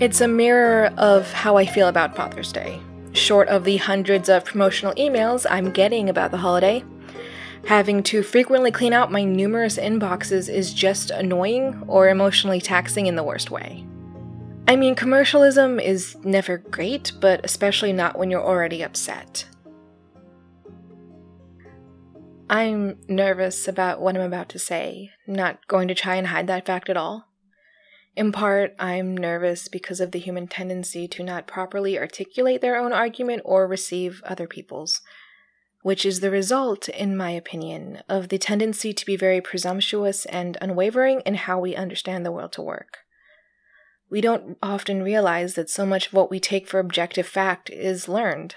It's 0.00 0.20
a 0.20 0.28
mirror 0.28 0.92
of 0.98 1.32
how 1.32 1.56
I 1.56 1.64
feel 1.64 1.88
about 1.88 2.14
Father's 2.14 2.52
Day. 2.52 2.80
Short 3.12 3.48
of 3.48 3.64
the 3.64 3.78
hundreds 3.78 4.28
of 4.28 4.44
promotional 4.44 4.94
emails 4.96 5.46
I'm 5.48 5.72
getting 5.72 6.10
about 6.10 6.30
the 6.30 6.36
holiday, 6.36 6.84
having 7.66 8.02
to 8.04 8.22
frequently 8.22 8.70
clean 8.70 8.92
out 8.92 9.12
my 9.12 9.24
numerous 9.24 9.76
inboxes 9.76 10.52
is 10.52 10.72
just 10.72 11.10
annoying 11.10 11.82
or 11.86 12.08
emotionally 12.08 12.60
taxing 12.60 13.06
in 13.06 13.16
the 13.16 13.22
worst 13.22 13.50
way. 13.50 13.84
I 14.66 14.76
mean, 14.76 14.94
commercialism 14.94 15.80
is 15.80 16.16
never 16.24 16.58
great, 16.58 17.12
but 17.20 17.40
especially 17.44 17.92
not 17.92 18.18
when 18.18 18.30
you're 18.30 18.44
already 18.44 18.82
upset. 18.82 19.46
I'm 22.50 22.98
nervous 23.08 23.68
about 23.68 24.00
what 24.00 24.16
I'm 24.16 24.22
about 24.22 24.48
to 24.50 24.58
say, 24.58 25.10
not 25.26 25.66
going 25.68 25.88
to 25.88 25.94
try 25.94 26.16
and 26.16 26.28
hide 26.28 26.46
that 26.46 26.66
fact 26.66 26.88
at 26.88 26.96
all. 26.96 27.28
In 28.16 28.32
part, 28.32 28.74
I'm 28.78 29.16
nervous 29.16 29.68
because 29.68 30.00
of 30.00 30.12
the 30.12 30.18
human 30.18 30.48
tendency 30.48 31.06
to 31.08 31.22
not 31.22 31.46
properly 31.46 31.98
articulate 31.98 32.60
their 32.60 32.76
own 32.76 32.92
argument 32.92 33.42
or 33.44 33.66
receive 33.66 34.22
other 34.24 34.46
people's, 34.46 35.02
which 35.82 36.04
is 36.04 36.20
the 36.20 36.30
result, 36.30 36.88
in 36.88 37.16
my 37.16 37.30
opinion, 37.30 38.02
of 38.08 38.28
the 38.28 38.38
tendency 38.38 38.92
to 38.92 39.06
be 39.06 39.16
very 39.16 39.40
presumptuous 39.40 40.26
and 40.26 40.58
unwavering 40.60 41.20
in 41.24 41.34
how 41.34 41.58
we 41.58 41.76
understand 41.76 42.24
the 42.26 42.32
world 42.32 42.52
to 42.52 42.62
work. 42.62 42.98
We 44.10 44.20
don't 44.20 44.56
often 44.62 45.02
realize 45.02 45.54
that 45.54 45.70
so 45.70 45.84
much 45.84 46.08
of 46.08 46.12
what 46.14 46.30
we 46.30 46.40
take 46.40 46.66
for 46.66 46.80
objective 46.80 47.26
fact 47.26 47.70
is 47.70 48.08
learned. 48.08 48.56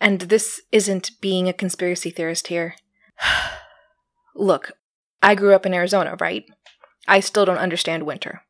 And 0.00 0.22
this 0.22 0.60
isn't 0.70 1.20
being 1.20 1.48
a 1.48 1.52
conspiracy 1.52 2.10
theorist 2.10 2.48
here. 2.48 2.74
Look, 4.34 4.72
I 5.22 5.34
grew 5.34 5.54
up 5.54 5.66
in 5.66 5.74
Arizona, 5.74 6.16
right? 6.20 6.44
I 7.08 7.20
still 7.20 7.44
don't 7.44 7.58
understand 7.58 8.04
winter. 8.04 8.42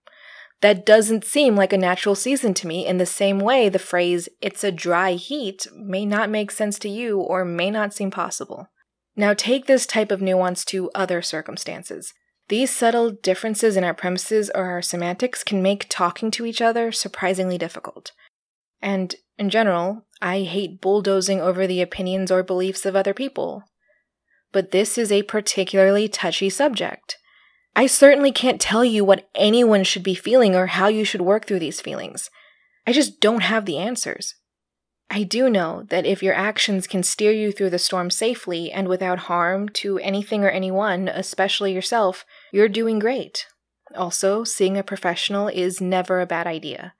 That 0.62 0.86
doesn't 0.86 1.24
seem 1.24 1.54
like 1.54 1.72
a 1.72 1.78
natural 1.78 2.14
season 2.14 2.54
to 2.54 2.66
me 2.66 2.86
in 2.86 2.96
the 2.96 3.06
same 3.06 3.38
way 3.38 3.68
the 3.68 3.78
phrase, 3.78 4.28
it's 4.40 4.64
a 4.64 4.72
dry 4.72 5.12
heat, 5.12 5.66
may 5.74 6.06
not 6.06 6.30
make 6.30 6.50
sense 6.50 6.78
to 6.80 6.88
you 6.88 7.20
or 7.20 7.44
may 7.44 7.70
not 7.70 7.92
seem 7.92 8.10
possible. 8.10 8.68
Now 9.14 9.34
take 9.34 9.66
this 9.66 9.86
type 9.86 10.10
of 10.10 10.22
nuance 10.22 10.64
to 10.66 10.90
other 10.94 11.20
circumstances. 11.20 12.14
These 12.48 12.74
subtle 12.74 13.10
differences 13.10 13.76
in 13.76 13.84
our 13.84 13.94
premises 13.94 14.50
or 14.54 14.64
our 14.66 14.82
semantics 14.82 15.44
can 15.44 15.62
make 15.62 15.86
talking 15.88 16.30
to 16.32 16.46
each 16.46 16.62
other 16.62 16.90
surprisingly 16.90 17.58
difficult. 17.58 18.12
And 18.80 19.14
in 19.38 19.50
general, 19.50 20.06
I 20.20 20.40
hate 20.40 20.80
bulldozing 20.80 21.40
over 21.40 21.66
the 21.66 21.82
opinions 21.82 22.30
or 22.30 22.42
beliefs 22.42 22.86
of 22.86 22.96
other 22.96 23.14
people 23.14 23.64
but 24.52 24.70
this 24.70 24.96
is 24.96 25.10
a 25.10 25.22
particularly 25.22 26.08
touchy 26.08 26.50
subject. 26.50 27.16
I 27.74 27.86
certainly 27.86 28.32
can't 28.32 28.60
tell 28.60 28.84
you 28.84 29.04
what 29.04 29.28
anyone 29.34 29.84
should 29.84 30.02
be 30.02 30.14
feeling 30.14 30.54
or 30.54 30.66
how 30.66 30.88
you 30.88 31.04
should 31.04 31.22
work 31.22 31.46
through 31.46 31.60
these 31.60 31.80
feelings. 31.80 32.30
I 32.86 32.92
just 32.92 33.20
don't 33.20 33.42
have 33.42 33.64
the 33.64 33.78
answers. 33.78 34.34
I 35.08 35.24
do 35.24 35.50
know 35.50 35.84
that 35.90 36.06
if 36.06 36.22
your 36.22 36.34
actions 36.34 36.86
can 36.86 37.02
steer 37.02 37.32
you 37.32 37.52
through 37.52 37.70
the 37.70 37.78
storm 37.78 38.10
safely 38.10 38.72
and 38.72 38.88
without 38.88 39.20
harm 39.20 39.68
to 39.70 39.98
anything 39.98 40.42
or 40.42 40.48
anyone, 40.48 41.08
especially 41.08 41.72
yourself, 41.72 42.24
you're 42.50 42.68
doing 42.68 42.98
great. 42.98 43.46
Also, 43.94 44.42
seeing 44.42 44.78
a 44.78 44.82
professional 44.82 45.48
is 45.48 45.80
never 45.80 46.20
a 46.20 46.26
bad 46.26 46.46
idea. 46.46 46.94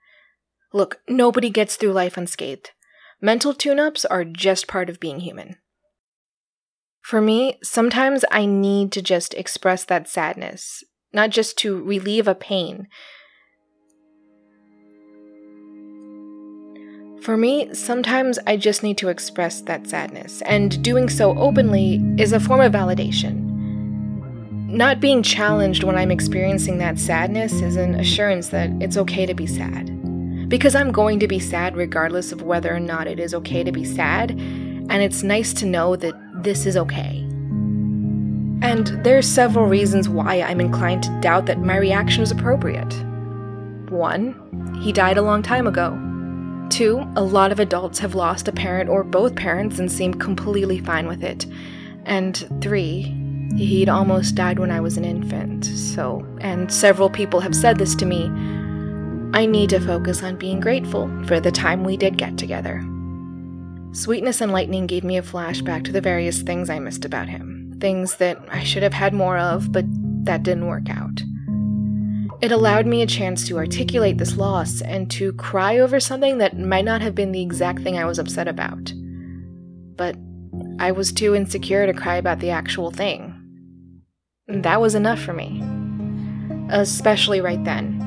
Look, 0.73 0.99
nobody 1.07 1.49
gets 1.49 1.75
through 1.75 1.93
life 1.93 2.17
unscathed. 2.17 2.71
Mental 3.19 3.53
tune 3.53 3.79
ups 3.79 4.05
are 4.05 4.23
just 4.23 4.67
part 4.67 4.89
of 4.89 4.99
being 4.99 5.21
human. 5.21 5.55
For 7.03 7.19
me, 7.19 7.59
sometimes 7.61 8.23
I 8.31 8.45
need 8.45 8.93
to 8.93 9.01
just 9.01 9.33
express 9.33 9.83
that 9.85 10.07
sadness, 10.07 10.85
not 11.11 11.31
just 11.31 11.57
to 11.57 11.83
relieve 11.83 12.29
a 12.29 12.33
pain. 12.33 12.87
For 17.21 17.35
me, 17.35 17.73
sometimes 17.73 18.39
I 18.47 18.55
just 18.55 18.83
need 18.83 18.97
to 18.99 19.09
express 19.09 19.59
that 19.63 19.85
sadness, 19.85 20.41
and 20.43 20.81
doing 20.81 21.09
so 21.09 21.37
openly 21.37 22.01
is 22.17 22.31
a 22.31 22.39
form 22.39 22.61
of 22.61 22.71
validation. 22.71 23.49
Not 24.69 25.01
being 25.01 25.23
challenged 25.23 25.83
when 25.83 25.97
I'm 25.97 26.09
experiencing 26.09 26.77
that 26.77 26.97
sadness 26.97 27.51
is 27.61 27.75
an 27.75 27.95
assurance 27.95 28.47
that 28.49 28.69
it's 28.81 28.95
okay 28.95 29.25
to 29.25 29.33
be 29.33 29.45
sad. 29.45 29.89
Because 30.47 30.73
I'm 30.73 30.93
going 30.93 31.19
to 31.19 31.27
be 31.27 31.39
sad 31.39 31.75
regardless 31.75 32.31
of 32.31 32.43
whether 32.43 32.73
or 32.73 32.79
not 32.79 33.07
it 33.07 33.19
is 33.19 33.33
okay 33.33 33.61
to 33.63 33.73
be 33.73 33.83
sad, 33.83 34.31
and 34.31 35.01
it's 35.01 35.21
nice 35.21 35.53
to 35.55 35.65
know 35.65 35.97
that 35.97 36.15
this 36.43 36.65
is 36.65 36.77
okay. 36.77 37.19
And 38.61 38.87
there 39.03 39.17
are 39.17 39.21
several 39.21 39.65
reasons 39.65 40.07
why 40.07 40.41
I'm 40.41 40.61
inclined 40.61 41.03
to 41.03 41.19
doubt 41.21 41.45
that 41.47 41.59
my 41.59 41.77
reaction 41.77 42.21
was 42.21 42.31
appropriate. 42.31 42.93
One, 43.89 44.79
he 44.81 44.91
died 44.91 45.17
a 45.17 45.21
long 45.21 45.43
time 45.43 45.67
ago. 45.67 45.99
Two, 46.69 47.05
a 47.15 47.23
lot 47.23 47.51
of 47.51 47.59
adults 47.59 47.99
have 47.99 48.15
lost 48.15 48.47
a 48.47 48.51
parent 48.51 48.89
or 48.89 49.03
both 49.03 49.35
parents 49.35 49.79
and 49.79 49.91
seem 49.91 50.13
completely 50.13 50.79
fine 50.79 51.07
with 51.07 51.23
it. 51.23 51.45
And 52.05 52.47
three, 52.61 53.13
he'd 53.55 53.89
almost 53.89 54.35
died 54.35 54.59
when 54.59 54.71
I 54.71 54.79
was 54.79 54.97
an 54.97 55.05
infant, 55.05 55.65
so, 55.65 56.25
and 56.41 56.71
several 56.71 57.09
people 57.09 57.39
have 57.39 57.55
said 57.55 57.77
this 57.77 57.95
to 57.95 58.05
me, 58.05 58.25
I 59.37 59.45
need 59.45 59.69
to 59.71 59.79
focus 59.79 60.23
on 60.23 60.37
being 60.37 60.59
grateful 60.59 61.09
for 61.25 61.39
the 61.39 61.51
time 61.51 61.83
we 61.83 61.97
did 61.97 62.17
get 62.17 62.37
together. 62.37 62.83
Sweetness 63.93 64.41
and 64.41 64.51
Lightning 64.51 64.87
gave 64.87 65.03
me 65.03 65.17
a 65.17 65.21
flashback 65.21 65.83
to 65.85 65.91
the 65.91 66.01
various 66.01 66.41
things 66.41 66.67
I 66.67 66.79
missed 66.79 67.05
about 67.05 67.29
him, 67.29 67.77
things 67.79 68.15
that 68.15 68.39
I 68.49 68.63
should 68.63 68.81
have 68.81 68.93
had 68.93 69.13
more 69.13 69.37
of, 69.37 69.71
but 69.71 69.85
that 70.25 70.41
didn't 70.41 70.65
work 70.65 70.89
out. 70.89 71.21
It 72.41 72.51
allowed 72.51 72.87
me 72.87 73.03
a 73.03 73.07
chance 73.07 73.47
to 73.47 73.57
articulate 73.57 74.17
this 74.17 74.35
loss 74.35 74.81
and 74.81 75.11
to 75.11 75.31
cry 75.33 75.77
over 75.77 75.99
something 75.99 76.39
that 76.39 76.57
might 76.57 76.85
not 76.85 77.03
have 77.03 77.13
been 77.13 77.31
the 77.31 77.43
exact 77.43 77.83
thing 77.83 77.97
I 77.97 78.05
was 78.05 78.17
upset 78.17 78.47
about. 78.47 78.91
But 79.95 80.17
I 80.79 80.91
was 80.91 81.11
too 81.11 81.35
insecure 81.35 81.85
to 81.85 81.93
cry 81.93 82.15
about 82.15 82.39
the 82.39 82.49
actual 82.49 82.89
thing. 82.89 83.39
That 84.47 84.81
was 84.81 84.95
enough 84.95 85.21
for 85.21 85.33
me. 85.33 85.63
Especially 86.69 87.41
right 87.41 87.63
then. 87.63 88.02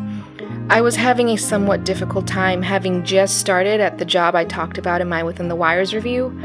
I 0.69 0.81
was 0.81 0.97
having 0.97 1.29
a 1.29 1.37
somewhat 1.37 1.85
difficult 1.85 2.27
time 2.27 2.61
having 2.61 3.05
just 3.05 3.39
started 3.39 3.81
at 3.81 3.99
the 3.99 4.05
job 4.05 4.35
I 4.35 4.45
talked 4.45 4.79
about 4.79 5.01
in 5.01 5.09
my 5.09 5.23
Within 5.23 5.47
the 5.47 5.55
Wires 5.55 5.95
review, 5.95 6.37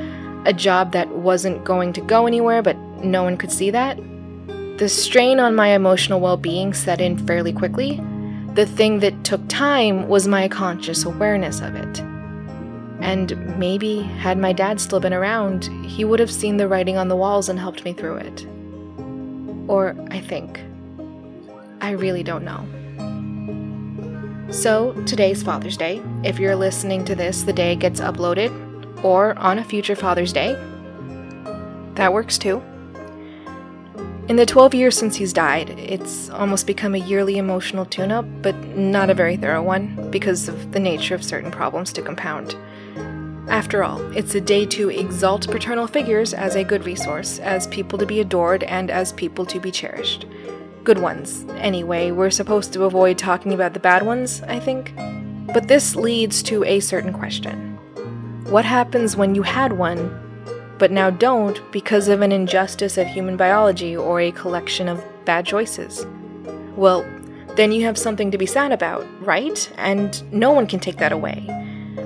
a 0.46 0.54
job 0.54 0.92
that 0.92 1.10
wasn't 1.10 1.64
going 1.64 1.92
to 1.94 2.02
go 2.02 2.28
anywhere, 2.28 2.62
but 2.62 2.78
no 3.04 3.24
one 3.24 3.36
could 3.36 3.52
see 3.52 3.72
that. 3.72 3.98
The 4.78 4.88
strain 4.88 5.40
on 5.40 5.56
my 5.56 5.70
emotional 5.70 6.20
well 6.20 6.38
being 6.38 6.72
set 6.72 7.02
in 7.02 7.18
fairly 7.26 7.52
quickly. 7.52 8.00
The 8.54 8.68
thing 8.68 9.00
that 9.00 9.24
took 9.24 9.42
time 9.48 10.08
was 10.08 10.28
my 10.28 10.48
conscious 10.48 11.04
awareness 11.04 11.60
of 11.60 11.76
it. 11.76 12.00
And 13.00 13.58
maybe, 13.58 14.04
had 14.04 14.38
my 14.38 14.54
dad 14.54 14.80
still 14.80 15.00
been 15.00 15.16
around, 15.16 15.64
he 15.84 16.06
would 16.06 16.20
have 16.20 16.32
seen 16.32 16.58
the 16.58 16.68
writing 16.68 16.96
on 16.96 17.08
the 17.08 17.16
walls 17.16 17.50
and 17.50 17.58
helped 17.58 17.84
me 17.84 17.94
through 17.94 18.18
it. 18.18 18.46
Or 19.68 19.96
I 20.12 20.20
think. 20.20 20.60
I 21.82 21.92
really 21.92 22.22
don't 22.22 22.46
know. 22.46 22.68
So, 24.52 24.92
today's 25.06 25.42
Father's 25.42 25.78
Day. 25.78 26.02
If 26.26 26.38
you're 26.38 26.58
listening 26.58 27.06
to 27.06 27.16
this 27.16 27.44
the 27.44 27.54
day 27.54 27.72
it 27.72 27.80
gets 27.80 28.02
uploaded, 28.02 28.52
or 29.02 29.34
on 29.40 29.60
a 29.60 29.64
future 29.64 29.96
Father's 29.96 30.34
Day, 30.34 30.56
that 31.96 32.12
works 32.12 32.38
too. 32.38 32.62
In 34.28 34.36
the 34.36 34.46
12 34.46 34.74
years 34.74 34.98
since 34.98 35.16
he's 35.16 35.32
died, 35.32 35.70
it's 35.80 36.30
almost 36.32 36.68
become 36.68 36.96
a 36.96 36.98
yearly 36.98 37.38
emotional 37.38 37.86
tune 37.86 38.12
up, 38.12 38.26
but 38.42 38.54
not 38.76 39.10
a 39.10 39.14
very 39.14 39.38
thorough 39.38 39.64
one, 39.64 40.12
because 40.12 40.50
of 40.50 40.74
the 40.74 40.82
nature 40.82 41.16
of 41.16 41.24
certain 41.24 41.50
problems 41.50 41.94
to 41.94 42.02
compound. 42.02 42.54
After 43.48 43.86
all, 43.86 44.02
it's 44.12 44.36
a 44.36 44.42
day 44.42 44.66
to 44.66 44.90
exalt 44.90 45.50
paternal 45.50 45.88
figures 45.88 46.34
as 46.34 46.56
a 46.56 46.66
good 46.66 46.86
resource, 46.86 47.40
as 47.40 47.68
people 47.68 47.98
to 47.98 48.06
be 48.06 48.20
adored, 48.20 48.64
and 48.64 48.92
as 48.92 49.14
people 49.14 49.46
to 49.46 49.62
be 49.62 49.72
cherished. 49.72 50.26
Good 50.84 51.00
ones. 51.00 51.46
Anyway, 51.58 52.12
we're 52.12 52.30
supposed 52.30 52.74
to 52.74 52.86
avoid 52.86 53.18
talking 53.18 53.54
about 53.54 53.74
the 53.74 53.80
bad 53.80 54.04
ones, 54.04 54.42
I 54.44 54.60
think. 54.60 54.94
But 55.54 55.68
this 55.68 55.96
leads 55.96 56.42
to 56.44 56.64
a 56.64 56.80
certain 56.80 57.14
question 57.14 57.78
What 58.50 58.66
happens 58.66 59.16
when 59.16 59.36
you 59.36 59.44
had 59.44 59.74
one 59.74 60.22
but 60.82 60.90
now 60.90 61.12
don't 61.12 61.62
because 61.72 62.08
of 62.08 62.22
an 62.22 62.32
injustice 62.32 62.98
of 62.98 63.06
human 63.06 63.38
biology 63.38 63.96
or 63.96 64.20
a 64.20 64.32
collection 64.32 64.88
of 64.88 65.06
bad 65.26 65.46
choices. 65.46 66.08
Well, 66.76 67.06
then 67.56 67.72
you 67.72 67.84
have 67.86 68.00
something 68.00 68.32
to 68.32 68.38
be 68.40 68.48
sad 68.48 68.72
about, 68.72 69.06
right? 69.24 69.72
And 69.78 70.20
no 70.34 70.50
one 70.50 70.66
can 70.66 70.80
take 70.80 70.98
that 70.98 71.12
away. 71.12 71.48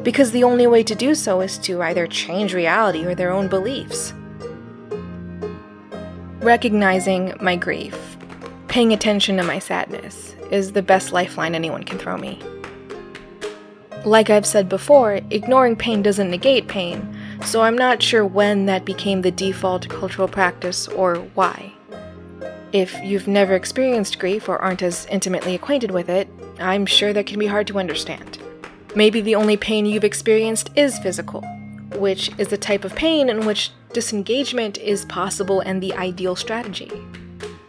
Because 0.04 0.32
the 0.32 0.44
only 0.44 0.68
way 0.68 0.84
to 0.84 0.94
do 0.94 1.16
so 1.16 1.40
is 1.40 1.58
to 1.60 1.82
either 1.84 2.06
change 2.06 2.54
reality 2.54 3.06
or 3.06 3.16
their 3.16 3.32
own 3.32 3.48
beliefs. 3.48 4.14
Recognizing 6.42 7.34
my 7.40 7.56
grief, 7.56 8.15
paying 8.76 8.92
attention 8.92 9.38
to 9.38 9.44
my 9.44 9.58
sadness, 9.58 10.36
is 10.52 10.74
the 10.74 10.82
best 10.82 11.14
lifeline 11.14 11.56
anyone 11.56 11.82
can 11.82 11.98
throw 11.98 12.18
me. 12.18 12.38
Like 14.04 14.30
I've 14.30 14.46
said 14.46 14.68
before, 14.68 15.22
ignoring 15.30 15.78
pain 15.78 16.02
doesn't 16.02 16.30
negate 16.30 16.68
pain, 16.68 17.18
so 17.46 17.62
I'm 17.62 17.78
not 17.78 18.04
sure 18.04 18.26
when 18.26 18.66
that 18.66 18.84
became 18.84 19.22
the 19.22 19.32
default 19.32 19.88
cultural 19.88 20.28
practice 20.28 20.90
or 20.90 21.16
why. 21.36 21.72
If 22.74 22.94
you've 23.02 23.30
never 23.30 23.56
experienced 23.56 24.20
grief 24.20 24.50
or 24.50 24.58
aren't 24.58 24.84
as 24.84 25.06
intimately 25.06 25.56
acquainted 25.56 25.92
with 25.92 26.10
it, 26.10 26.28
I'm 26.60 26.86
sure 26.86 27.14
that 27.14 27.28
can 27.28 27.40
be 27.40 27.48
hard 27.48 27.68
to 27.68 27.80
understand. 27.80 28.40
Maybe 28.94 29.22
the 29.22 29.36
only 29.36 29.56
pain 29.56 29.86
you've 29.86 30.04
experienced 30.04 30.70
is 30.76 31.00
physical, 31.00 31.40
which 31.94 32.30
is 32.38 32.50
the 32.50 32.58
type 32.58 32.84
of 32.84 32.94
pain 32.94 33.30
in 33.30 33.46
which 33.46 33.72
disengagement 33.94 34.78
is 34.80 35.06
possible 35.06 35.62
and 35.62 35.82
the 35.82 35.94
ideal 35.94 36.36
strategy. 36.36 36.92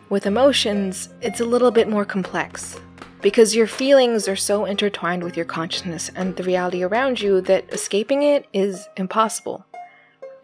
With 0.08 0.24
emotions, 0.24 1.08
it's 1.20 1.40
a 1.40 1.44
little 1.44 1.72
bit 1.72 1.88
more 1.88 2.04
complex 2.04 2.78
because 3.22 3.56
your 3.56 3.66
feelings 3.66 4.28
are 4.28 4.36
so 4.36 4.64
intertwined 4.64 5.24
with 5.24 5.36
your 5.36 5.46
consciousness 5.46 6.12
and 6.14 6.36
the 6.36 6.44
reality 6.44 6.84
around 6.84 7.20
you 7.20 7.40
that 7.40 7.72
escaping 7.72 8.22
it 8.22 8.46
is 8.52 8.86
impossible. 8.96 9.66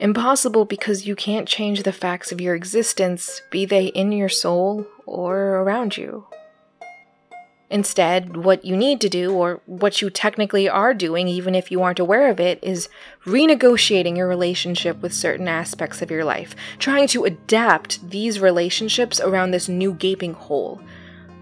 Impossible 0.00 0.64
because 0.64 1.06
you 1.06 1.14
can't 1.14 1.46
change 1.46 1.84
the 1.84 1.92
facts 1.92 2.32
of 2.32 2.40
your 2.40 2.56
existence, 2.56 3.40
be 3.52 3.64
they 3.64 3.86
in 3.86 4.10
your 4.10 4.28
soul 4.28 4.84
or 5.06 5.36
around 5.60 5.96
you. 5.96 6.26
Instead, 7.72 8.36
what 8.36 8.64
you 8.64 8.76
need 8.76 9.00
to 9.00 9.08
do, 9.08 9.32
or 9.32 9.60
what 9.66 10.00
you 10.00 10.10
technically 10.10 10.68
are 10.68 10.94
doing, 10.94 11.26
even 11.26 11.54
if 11.54 11.70
you 11.70 11.82
aren't 11.82 11.98
aware 11.98 12.30
of 12.30 12.38
it, 12.38 12.60
is 12.62 12.88
renegotiating 13.24 14.16
your 14.16 14.28
relationship 14.28 15.00
with 15.02 15.12
certain 15.12 15.48
aspects 15.48 16.02
of 16.02 16.10
your 16.10 16.24
life, 16.24 16.54
trying 16.78 17.08
to 17.08 17.24
adapt 17.24 18.10
these 18.10 18.38
relationships 18.38 19.20
around 19.20 19.50
this 19.50 19.68
new 19.68 19.92
gaping 19.94 20.34
hole 20.34 20.80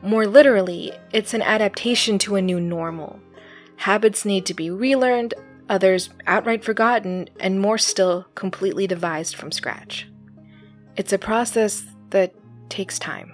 more 0.03 0.27
literally, 0.27 0.93
it's 1.13 1.35
an 1.35 1.43
adaptation 1.43 2.19
to 2.21 2.37
a 2.37 2.43
new 2.43 2.59
normal. 2.59 3.21
Habits 3.77 4.25
need 4.25 4.47
to 4.47 4.55
be 4.55 4.71
relearned, 4.71 5.35
others 5.69 6.11
outright 6.27 6.65
forgotten, 6.65 7.29
and 7.39 7.61
more 7.61 7.77
still 7.77 8.27
completely 8.35 8.87
devised 8.87 9.37
from 9.37 9.53
scratch. 9.53 10.09
It's 10.97 11.13
a 11.13 11.19
process 11.19 11.85
that 12.11 12.35
takes 12.71 12.99
time. 12.99 13.33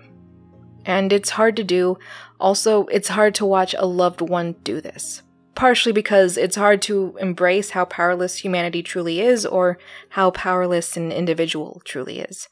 And 0.85 1.13
it's 1.13 1.31
hard 1.31 1.57
to 1.57 1.65
do. 1.65 1.99
Also, 2.39 2.87
it's 2.87 3.09
hard 3.09 3.35
to 3.37 3.47
watch 3.47 3.75
a 3.79 3.87
loved 3.87 4.21
one 4.21 4.55
do 4.63 4.81
this. 4.81 5.23
Partially 5.55 5.93
because 5.93 6.37
it's 6.37 6.57
hard 6.57 6.83
to 6.83 7.17
embrace 7.21 7.71
how 7.71 7.87
powerless 7.87 8.37
humanity 8.37 8.83
truly 8.83 9.21
is 9.21 9.47
or 9.47 9.79
how 10.11 10.31
powerless 10.31 10.97
an 10.97 11.13
individual 11.13 11.81
truly 11.85 12.21
is. 12.21 12.49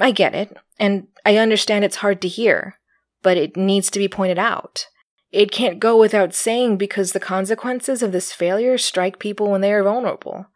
I 0.00 0.12
get 0.12 0.34
it, 0.34 0.56
and 0.78 1.08
I 1.24 1.36
understand 1.36 1.84
it's 1.84 1.96
hard 1.96 2.22
to 2.22 2.28
hear 2.28 2.78
but 3.22 3.36
it 3.36 3.56
needs 3.56 3.90
to 3.90 3.98
be 3.98 4.08
pointed 4.08 4.38
out. 4.38 4.86
It 5.30 5.50
can't 5.50 5.80
go 5.80 5.98
without 5.98 6.34
saying 6.34 6.78
because 6.78 7.12
the 7.12 7.20
consequences 7.20 8.02
of 8.02 8.12
this 8.12 8.32
failure 8.32 8.78
strike 8.78 9.18
people 9.18 9.50
when 9.50 9.60
they 9.60 9.72
are 9.72 9.82
vulnerable, 9.82 10.46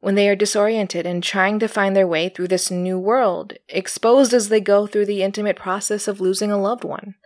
when 0.00 0.14
they 0.14 0.28
are 0.28 0.36
disoriented 0.36 1.04
and 1.04 1.22
trying 1.22 1.58
to 1.58 1.68
find 1.68 1.94
their 1.94 2.06
way 2.06 2.28
through 2.28 2.48
this 2.48 2.70
new 2.70 2.98
world, 2.98 3.54
exposed 3.68 4.32
as 4.32 4.48
they 4.48 4.60
go 4.60 4.86
through 4.86 5.06
the 5.06 5.22
intimate 5.22 5.56
process 5.56 6.08
of 6.08 6.20
losing 6.20 6.50
a 6.50 6.60
loved 6.60 6.84
one. 6.84 7.16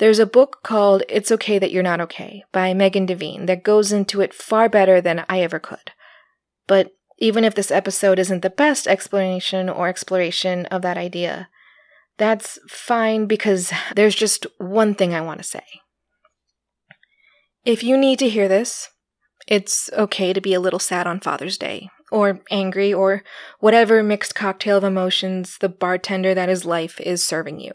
There's 0.00 0.18
a 0.18 0.24
book 0.24 0.60
called 0.62 1.02
It's 1.10 1.30
Okay 1.30 1.58
That 1.58 1.72
You're 1.72 1.82
Not 1.82 2.00
Okay 2.00 2.42
by 2.52 2.72
Megan 2.72 3.04
Devine 3.04 3.44
that 3.44 3.62
goes 3.62 3.92
into 3.92 4.22
it 4.22 4.32
far 4.32 4.66
better 4.66 4.98
than 4.98 5.26
I 5.28 5.42
ever 5.42 5.58
could. 5.58 5.92
But 6.66 6.92
even 7.18 7.44
if 7.44 7.54
this 7.54 7.70
episode 7.70 8.18
isn't 8.18 8.40
the 8.40 8.48
best 8.48 8.88
explanation 8.88 9.68
or 9.68 9.88
exploration 9.88 10.64
of 10.66 10.80
that 10.80 10.96
idea, 10.96 11.50
that's 12.16 12.58
fine 12.66 13.26
because 13.26 13.74
there's 13.94 14.14
just 14.14 14.46
one 14.56 14.94
thing 14.94 15.12
I 15.12 15.20
want 15.20 15.36
to 15.42 15.44
say. 15.44 15.64
If 17.66 17.84
you 17.84 17.98
need 17.98 18.20
to 18.20 18.30
hear 18.30 18.48
this, 18.48 18.88
it's 19.46 19.90
okay 19.92 20.32
to 20.32 20.40
be 20.40 20.54
a 20.54 20.60
little 20.60 20.78
sad 20.78 21.06
on 21.06 21.20
Father's 21.20 21.58
Day, 21.58 21.90
or 22.10 22.40
angry, 22.50 22.90
or 22.90 23.22
whatever 23.58 24.02
mixed 24.02 24.34
cocktail 24.34 24.78
of 24.78 24.84
emotions 24.84 25.58
the 25.58 25.68
bartender 25.68 26.32
that 26.32 26.48
is 26.48 26.64
life 26.64 26.98
is 27.02 27.22
serving 27.22 27.60
you. 27.60 27.74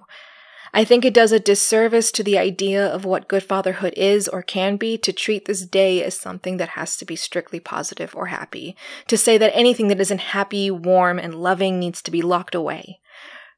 I 0.77 0.83
think 0.83 1.05
it 1.05 1.13
does 1.13 1.31
a 1.31 1.39
disservice 1.39 2.11
to 2.11 2.21
the 2.21 2.37
idea 2.37 2.85
of 2.85 3.05
what 3.05 3.29
good 3.29 3.43
fatherhood 3.43 3.93
is 3.95 4.27
or 4.27 4.41
can 4.41 4.75
be 4.75 4.97
to 4.97 5.13
treat 5.13 5.45
this 5.45 5.65
day 5.65 6.03
as 6.03 6.19
something 6.19 6.57
that 6.57 6.69
has 6.69 6.97
to 6.97 7.05
be 7.05 7.15
strictly 7.15 7.61
positive 7.61 8.13
or 8.13 8.25
happy, 8.25 8.75
to 9.07 9.17
say 9.17 9.37
that 9.37 9.55
anything 9.55 9.87
that 9.87 10.01
isn't 10.01 10.19
happy, 10.19 10.69
warm, 10.69 11.17
and 11.17 11.33
loving 11.33 11.79
needs 11.79 12.01
to 12.01 12.11
be 12.11 12.21
locked 12.21 12.53
away. 12.53 12.99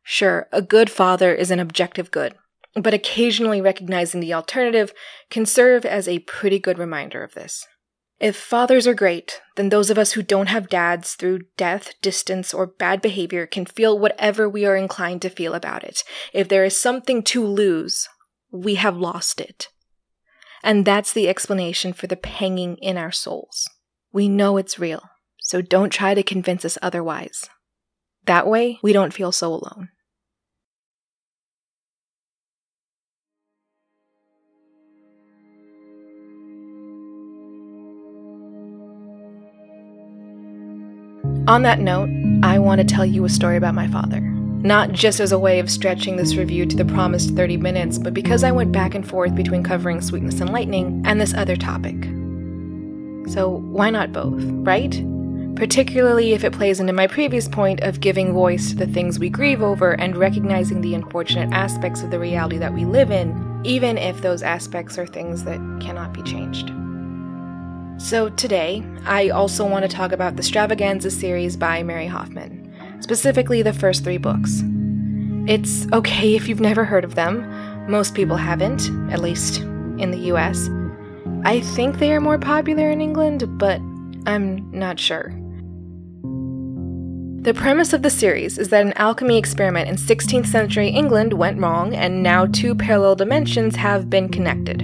Sure, 0.04 0.48
a 0.52 0.62
good 0.62 0.92
father 0.92 1.34
is 1.34 1.50
an 1.50 1.60
objective 1.60 2.12
good, 2.12 2.36
but 2.76 2.94
occasionally 2.94 3.62
recognizing 3.62 4.22
the 4.22 4.36
alternative 4.36 4.94
can 5.32 5.48
serve 5.48 5.88
as 5.88 6.08
a 6.08 6.20
pretty 6.20 6.60
good 6.60 6.78
reminder 6.78 7.24
of 7.24 7.34
this. 7.34 7.66
If 8.20 8.36
fathers 8.36 8.88
are 8.88 8.96
great, 8.96 9.42
then 9.58 9.70
those 9.70 9.92
of 9.92 9.98
us 9.98 10.14
who 10.14 10.24
don't 10.24 10.48
have 10.48 10.70
dads 10.70 11.14
through 11.14 11.42
death, 11.56 11.94
distance, 12.02 12.52
or 12.54 12.66
bad 12.66 13.00
behavior 13.02 13.46
can 13.46 13.66
feel 13.66 14.00
whatever 14.00 14.50
we 14.50 14.66
are 14.66 14.76
inclined 14.76 15.22
to 15.22 15.30
feel 15.30 15.54
about 15.54 15.84
it. 15.84 16.04
If 16.34 16.48
there 16.48 16.66
is 16.66 16.82
something 16.82 17.22
to 17.24 17.46
lose, 17.46 18.08
we 18.52 18.76
have 18.76 18.98
lost 18.98 19.40
it. 19.40 19.68
And 20.64 20.84
that's 20.84 21.14
the 21.14 21.30
explanation 21.30 21.94
for 21.94 22.08
the 22.08 22.16
panging 22.16 22.78
in 22.78 22.98
our 22.98 23.12
souls. 23.12 23.70
We 24.12 24.28
know 24.28 24.58
it's 24.58 24.80
real, 24.80 25.04
so 25.40 25.62
don't 25.62 25.92
try 25.92 26.16
to 26.16 26.24
convince 26.24 26.66
us 26.66 26.80
otherwise. 26.82 27.48
That 28.26 28.48
way, 28.48 28.80
we 28.82 28.94
don't 28.94 29.14
feel 29.14 29.32
so 29.32 29.54
alone. 29.54 29.90
On 41.48 41.62
that 41.62 41.80
note, 41.80 42.10
I 42.44 42.60
want 42.60 42.82
to 42.82 42.86
tell 42.86 43.06
you 43.06 43.24
a 43.24 43.30
story 43.30 43.56
about 43.56 43.74
my 43.74 43.88
father. 43.88 44.20
Not 44.20 44.92
just 44.92 45.22
as 45.22 45.32
a 45.32 45.40
way 45.40 45.60
of 45.60 45.72
stretching 45.72 46.18
this 46.18 46.36
review 46.36 46.66
to 46.66 46.76
the 46.76 46.84
promised 46.84 47.38
30 47.38 47.56
minutes, 47.56 47.98
but 47.98 48.14
because 48.14 48.44
I 48.44 48.52
went 48.52 48.74
back 48.74 48.94
and 48.94 49.08
forth 49.08 49.34
between 49.34 49.64
covering 49.64 50.02
Sweetness 50.02 50.42
and 50.42 50.52
Lightning 50.52 51.02
and 51.06 51.22
this 51.22 51.34
other 51.34 51.56
topic. 51.56 52.04
So, 53.32 53.62
why 53.72 53.90
not 53.90 54.12
both, 54.12 54.44
right? 54.44 54.92
Particularly 55.56 56.34
if 56.34 56.44
it 56.44 56.52
plays 56.52 56.82
into 56.82 56.92
my 56.92 57.08
previous 57.08 57.48
point 57.48 57.80
of 57.80 58.02
giving 58.02 58.34
voice 58.34 58.72
to 58.72 58.76
the 58.76 58.88
things 58.88 59.18
we 59.18 59.30
grieve 59.30 59.62
over 59.62 59.94
and 59.94 60.18
recognizing 60.18 60.82
the 60.82 60.96
unfortunate 60.96 61.54
aspects 61.54 62.02
of 62.02 62.12
the 62.12 62.20
reality 62.20 62.58
that 62.58 62.74
we 62.74 62.84
live 62.84 63.10
in, 63.10 63.62
even 63.64 63.98
if 63.98 64.22
those 64.22 64.44
aspects 64.44 64.98
are 64.98 65.08
things 65.08 65.46
that 65.46 65.60
cannot 65.80 66.12
be 66.12 66.24
changed. 66.24 66.74
So, 67.98 68.30
today, 68.30 68.84
I 69.06 69.30
also 69.30 69.66
want 69.66 69.84
to 69.84 69.90
talk 69.90 70.12
about 70.12 70.36
the 70.36 70.44
Stravaganza 70.44 71.12
series 71.12 71.58
by 71.58 71.82
Mary 71.82 72.06
Hoffman, 72.06 72.72
specifically 73.00 73.64
the 73.64 73.74
first 73.74 74.04
three 74.04 74.20
books. 74.20 74.62
It's 75.48 75.92
okay 75.92 76.36
if 76.36 76.48
you've 76.48 76.60
never 76.60 76.86
heard 76.86 77.04
of 77.04 77.16
them, 77.16 77.42
most 77.90 78.14
people 78.14 78.38
haven't, 78.38 78.90
at 79.12 79.20
least 79.20 79.62
in 79.98 80.12
the 80.12 80.32
US. 80.34 80.70
I 81.44 81.62
think 81.62 81.98
they 81.98 82.12
are 82.12 82.22
more 82.22 82.38
popular 82.38 82.92
in 82.92 83.02
England, 83.02 83.58
but 83.58 83.82
I'm 84.28 84.70
not 84.72 85.00
sure. 85.00 85.34
The 87.42 87.54
premise 87.56 87.94
of 87.94 88.04
the 88.04 88.10
series 88.10 88.58
is 88.58 88.70
that 88.70 88.86
an 88.86 88.94
alchemy 88.98 89.38
experiment 89.38 89.90
in 89.90 89.96
16th 89.96 90.48
century 90.48 90.90
England 90.90 91.34
went 91.34 91.60
wrong, 91.60 91.96
and 91.96 92.22
now 92.22 92.46
two 92.46 92.76
parallel 92.76 93.16
dimensions 93.16 93.76
have 93.78 94.10
been 94.10 94.30
connected. 94.30 94.84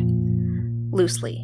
Loosely. 0.92 1.43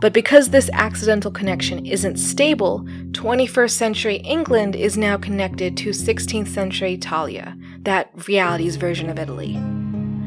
But 0.00 0.12
because 0.12 0.50
this 0.50 0.70
accidental 0.72 1.32
connection 1.32 1.84
isn't 1.84 2.18
stable, 2.18 2.84
21st 3.12 3.70
century 3.70 4.16
England 4.16 4.76
is 4.76 4.96
now 4.96 5.16
connected 5.16 5.76
to 5.78 5.90
16th 5.90 6.46
century 6.46 6.94
Italia, 6.94 7.56
that 7.82 8.10
reality's 8.28 8.76
version 8.76 9.10
of 9.10 9.18
Italy. 9.18 9.60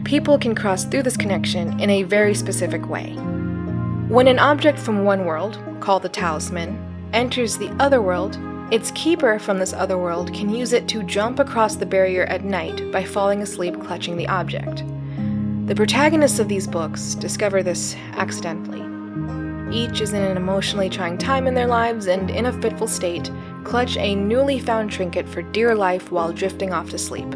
People 0.04 0.38
can 0.38 0.56
cross 0.56 0.84
through 0.84 1.04
this 1.04 1.16
connection 1.16 1.80
in 1.80 1.90
a 1.90 2.04
very 2.04 2.36
specific 2.36 2.90
way. 2.90 3.14
When 4.10 4.28
an 4.28 4.40
object 4.40 4.78
from 4.78 5.06
one 5.06 5.24
world, 5.24 5.58
called 5.80 6.04
the 6.04 6.10
talisman, 6.10 7.10
enters 7.14 7.58
the 7.58 7.70
other 7.80 8.02
world, 8.02 8.38
its 8.72 8.92
keeper 8.92 9.40
from 9.40 9.58
this 9.58 9.72
other 9.72 9.98
world 9.98 10.34
can 10.34 10.50
use 10.50 10.74
it 10.74 10.90
to 10.90 11.04
jump 11.04 11.40
across 11.40 11.78
the 11.78 11.86
barrier 11.86 12.26
at 12.26 12.44
night 12.44 12.92
by 12.92 13.06
falling 13.06 13.42
asleep 13.42 13.80
clutching 13.82 14.18
the 14.18 14.28
object. 14.28 14.84
The 15.68 15.76
protagonists 15.76 16.40
of 16.40 16.50
these 16.50 16.68
books 16.68 17.16
discover 17.16 17.64
this 17.64 17.96
accidentally. 18.14 18.91
Each 19.72 20.02
is 20.02 20.12
in 20.12 20.22
an 20.22 20.36
emotionally 20.36 20.90
trying 20.90 21.18
time 21.18 21.48
in 21.48 21.54
their 21.54 21.68
lives 21.68 22.08
and, 22.08 22.30
in 22.30 22.46
a 22.46 22.62
fitful 22.62 22.88
state, 22.88 23.32
clutch 23.64 23.96
a 23.96 24.16
newly 24.16 24.60
found 24.60 24.92
trinket 24.92 25.30
for 25.30 25.42
dear 25.42 25.74
life 25.76 26.12
while 26.12 26.34
drifting 26.34 26.74
off 26.74 26.90
to 26.90 26.98
sleep. 26.98 27.28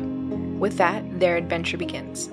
With 0.60 0.78
that, 0.78 1.20
their 1.20 1.38
adventure 1.38 1.78
begins. 1.78 2.30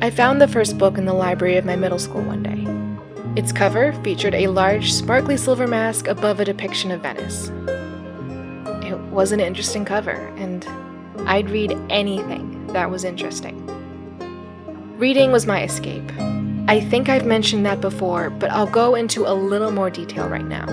I 0.00 0.10
found 0.10 0.40
the 0.40 0.48
first 0.48 0.78
book 0.78 0.96
in 0.96 1.04
the 1.04 1.12
library 1.12 1.56
of 1.58 1.66
my 1.66 1.76
middle 1.76 1.98
school 1.98 2.22
one 2.22 2.42
day. 2.42 2.66
Its 3.40 3.52
cover 3.52 3.92
featured 4.02 4.34
a 4.34 4.46
large, 4.46 4.92
sparkly 4.92 5.36
silver 5.36 5.66
mask 5.66 6.06
above 6.06 6.40
a 6.40 6.44
depiction 6.44 6.90
of 6.90 7.02
Venice. 7.02 7.50
It 8.86 8.98
was 9.10 9.32
an 9.32 9.40
interesting 9.40 9.84
cover, 9.84 10.28
and 10.36 10.66
I'd 11.28 11.50
read 11.50 11.78
anything 11.90 12.66
that 12.68 12.90
was 12.90 13.04
interesting. 13.04 13.58
Reading 14.98 15.30
was 15.30 15.46
my 15.46 15.62
escape, 15.62 16.10
I 16.68 16.80
think 16.80 17.08
I've 17.08 17.26
mentioned 17.26 17.66
that 17.66 17.80
before, 17.80 18.30
but 18.30 18.50
I'll 18.50 18.66
go 18.66 18.94
into 18.94 19.26
a 19.26 19.34
little 19.34 19.72
more 19.72 19.90
detail 19.90 20.28
right 20.28 20.44
now. 20.44 20.66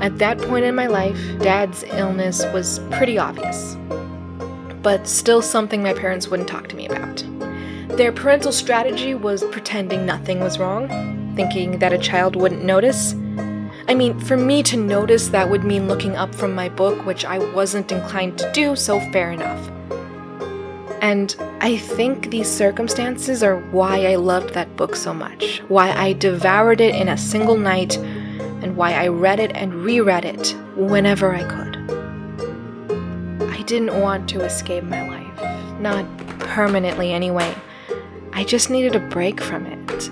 At 0.00 0.18
that 0.18 0.38
point 0.38 0.64
in 0.64 0.74
my 0.74 0.86
life, 0.86 1.18
Dad's 1.40 1.82
illness 1.82 2.44
was 2.52 2.78
pretty 2.90 3.18
obvious, 3.18 3.76
but 4.82 5.08
still 5.08 5.42
something 5.42 5.82
my 5.82 5.92
parents 5.92 6.28
wouldn't 6.28 6.48
talk 6.48 6.68
to 6.68 6.76
me 6.76 6.86
about. 6.86 7.24
Their 7.96 8.12
parental 8.12 8.52
strategy 8.52 9.14
was 9.14 9.44
pretending 9.44 10.06
nothing 10.06 10.40
was 10.40 10.58
wrong, 10.58 10.88
thinking 11.36 11.78
that 11.80 11.92
a 11.92 11.98
child 11.98 12.36
wouldn't 12.36 12.64
notice. 12.64 13.14
I 13.88 13.94
mean, 13.94 14.18
for 14.20 14.36
me 14.36 14.62
to 14.62 14.76
notice, 14.76 15.28
that 15.28 15.50
would 15.50 15.64
mean 15.64 15.88
looking 15.88 16.16
up 16.16 16.34
from 16.34 16.54
my 16.54 16.68
book, 16.68 17.04
which 17.04 17.24
I 17.24 17.38
wasn't 17.52 17.92
inclined 17.92 18.38
to 18.38 18.50
do, 18.52 18.76
so 18.76 19.00
fair 19.10 19.32
enough. 19.32 19.70
And 21.04 21.36
I 21.60 21.76
think 21.76 22.30
these 22.30 22.50
circumstances 22.50 23.42
are 23.42 23.58
why 23.72 24.06
I 24.06 24.14
loved 24.14 24.54
that 24.54 24.74
book 24.74 24.96
so 24.96 25.12
much, 25.12 25.58
why 25.68 25.92
I 25.92 26.14
devoured 26.14 26.80
it 26.80 26.94
in 26.94 27.08
a 27.10 27.18
single 27.18 27.58
night, 27.58 27.98
and 27.98 28.74
why 28.74 28.94
I 28.94 29.08
read 29.08 29.38
it 29.38 29.52
and 29.54 29.74
reread 29.74 30.24
it 30.24 30.56
whenever 30.76 31.34
I 31.34 31.42
could. 31.42 31.76
I 33.50 33.60
didn't 33.64 34.00
want 34.00 34.30
to 34.30 34.40
escape 34.40 34.84
my 34.84 35.06
life, 35.06 35.78
not 35.78 36.06
permanently 36.38 37.12
anyway. 37.12 37.54
I 38.32 38.42
just 38.42 38.70
needed 38.70 38.96
a 38.96 39.06
break 39.10 39.42
from 39.42 39.66
it. 39.66 40.10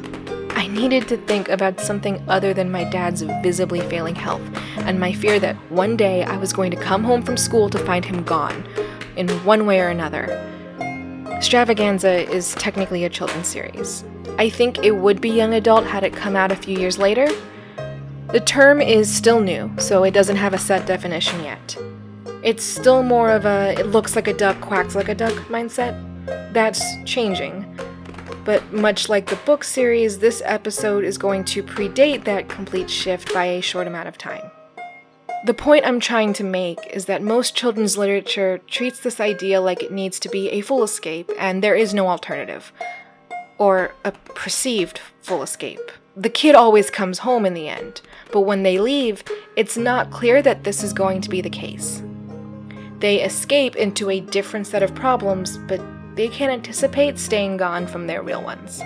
I 0.59 0.67
needed 0.67 1.09
to 1.09 1.17
think 1.17 1.49
about 1.49 1.81
something 1.81 2.23
other 2.29 2.53
than 2.53 2.71
my 2.71 2.85
dad's 2.85 3.23
visibly 3.43 3.81
failing 3.89 4.15
health 4.15 4.43
and 4.77 5.01
my 5.01 5.15
fear 5.15 5.41
that 5.41 5.57
one 5.71 5.97
day 5.97 6.23
I 6.23 6.37
was 6.37 6.53
going 6.53 6.71
to 6.71 6.77
come 6.77 7.03
home 7.03 7.23
from 7.23 7.39
school 7.39 7.71
to 7.71 7.79
find 7.79 8.05
him 8.05 8.25
gone, 8.25 8.69
in 9.17 9.31
one 9.47 9.65
way 9.65 9.81
or 9.81 9.89
another 9.89 10.52
Stravaganza 11.43 12.29
is 12.31 12.55
technically 12.55 13.05
a 13.05 13.11
children's 13.11 13.49
series. 13.49 14.05
I 14.39 14.49
think 14.49 14.85
it 14.85 14.93
would 14.93 15.21
be 15.21 15.29
young 15.29 15.55
adult 15.55 15.85
had 15.85 16.05
it 16.05 16.13
come 16.13 16.37
out 16.37 16.53
a 16.53 16.57
few 16.57 16.79
years 16.79 16.99
later. 16.99 17.29
The 18.29 18.39
term 18.39 18.81
is 18.81 19.13
still 19.13 19.41
new, 19.41 19.69
so 19.77 20.05
it 20.05 20.13
doesn't 20.13 20.37
have 20.37 20.55
a 20.55 20.59
set 20.59 20.87
definition 20.87 21.43
yet. 21.43 21.77
It's 22.45 22.63
still 22.63 23.03
more 23.03 23.33
of 23.33 23.45
a 23.45 23.75
it 23.77 23.87
looks 23.87 24.15
like 24.15 24.29
a 24.29 24.33
duck, 24.33 24.61
quacks 24.61 24.95
like 24.95 25.09
a 25.09 25.17
duck 25.17 25.33
mindset. 25.49 25.95
That's 26.53 26.81
changing. 27.05 27.67
But 28.45 28.73
much 28.73 29.09
like 29.09 29.27
the 29.27 29.37
book 29.45 29.65
series, 29.65 30.21
this 30.21 30.43
episode 30.45 31.03
is 31.03 31.19
going 31.19 31.45
to 31.47 31.65
predate 31.65 32.23
that 32.23 32.49
complete 32.49 32.89
shift 32.89 33.35
by 33.35 33.47
a 33.47 33.61
short 33.61 33.89
amount 33.89 34.07
of 34.07 34.17
time. 34.17 34.49
The 35.45 35.55
point 35.55 35.85
I'm 35.85 35.99
trying 35.99 36.35
to 36.35 36.45
make 36.45 36.87
is 36.93 37.07
that 37.07 37.21
most 37.21 37.57
children's 37.57 37.99
literature 37.99 38.61
treats 38.69 39.01
this 39.01 39.19
idea 39.19 39.61
like 39.61 39.83
it 39.83 39.91
needs 39.91 40.21
to 40.21 40.29
be 40.29 40.49
a 40.51 40.61
full 40.61 40.85
escape, 40.85 41.33
and 41.37 41.65
there 41.65 41.75
is 41.75 41.93
no 41.93 42.07
alternative. 42.07 42.73
Or 43.59 43.93
a 44.05 44.13
perceived 44.13 45.01
full 45.21 45.43
escape. 45.43 45.91
The 46.17 46.31
kid 46.31 46.55
always 46.55 46.91
comes 46.91 47.19
home 47.19 47.45
in 47.45 47.55
the 47.55 47.69
end, 47.69 48.03
but 48.31 48.43
when 48.43 48.63
they 48.63 48.79
leave, 48.79 49.25
it's 49.57 49.77
not 49.77 50.13
clear 50.13 50.43
that 50.43 50.63
this 50.63 50.85
is 50.85 50.93
going 50.93 51.21
to 51.23 51.31
be 51.31 51.41
the 51.41 51.51
case. 51.51 52.05
They 53.01 53.21
escape 53.21 53.75
into 53.75 54.11
a 54.11 54.21
different 54.21 54.69
set 54.69 54.85
of 54.85 54.95
problems, 54.95 55.59
but 55.59 55.81
they 56.15 56.29
can't 56.29 56.53
anticipate 56.53 57.19
staying 57.19 57.57
gone 57.57 57.89
from 57.89 58.07
their 58.07 58.23
real 58.23 58.45
ones. 58.45 58.81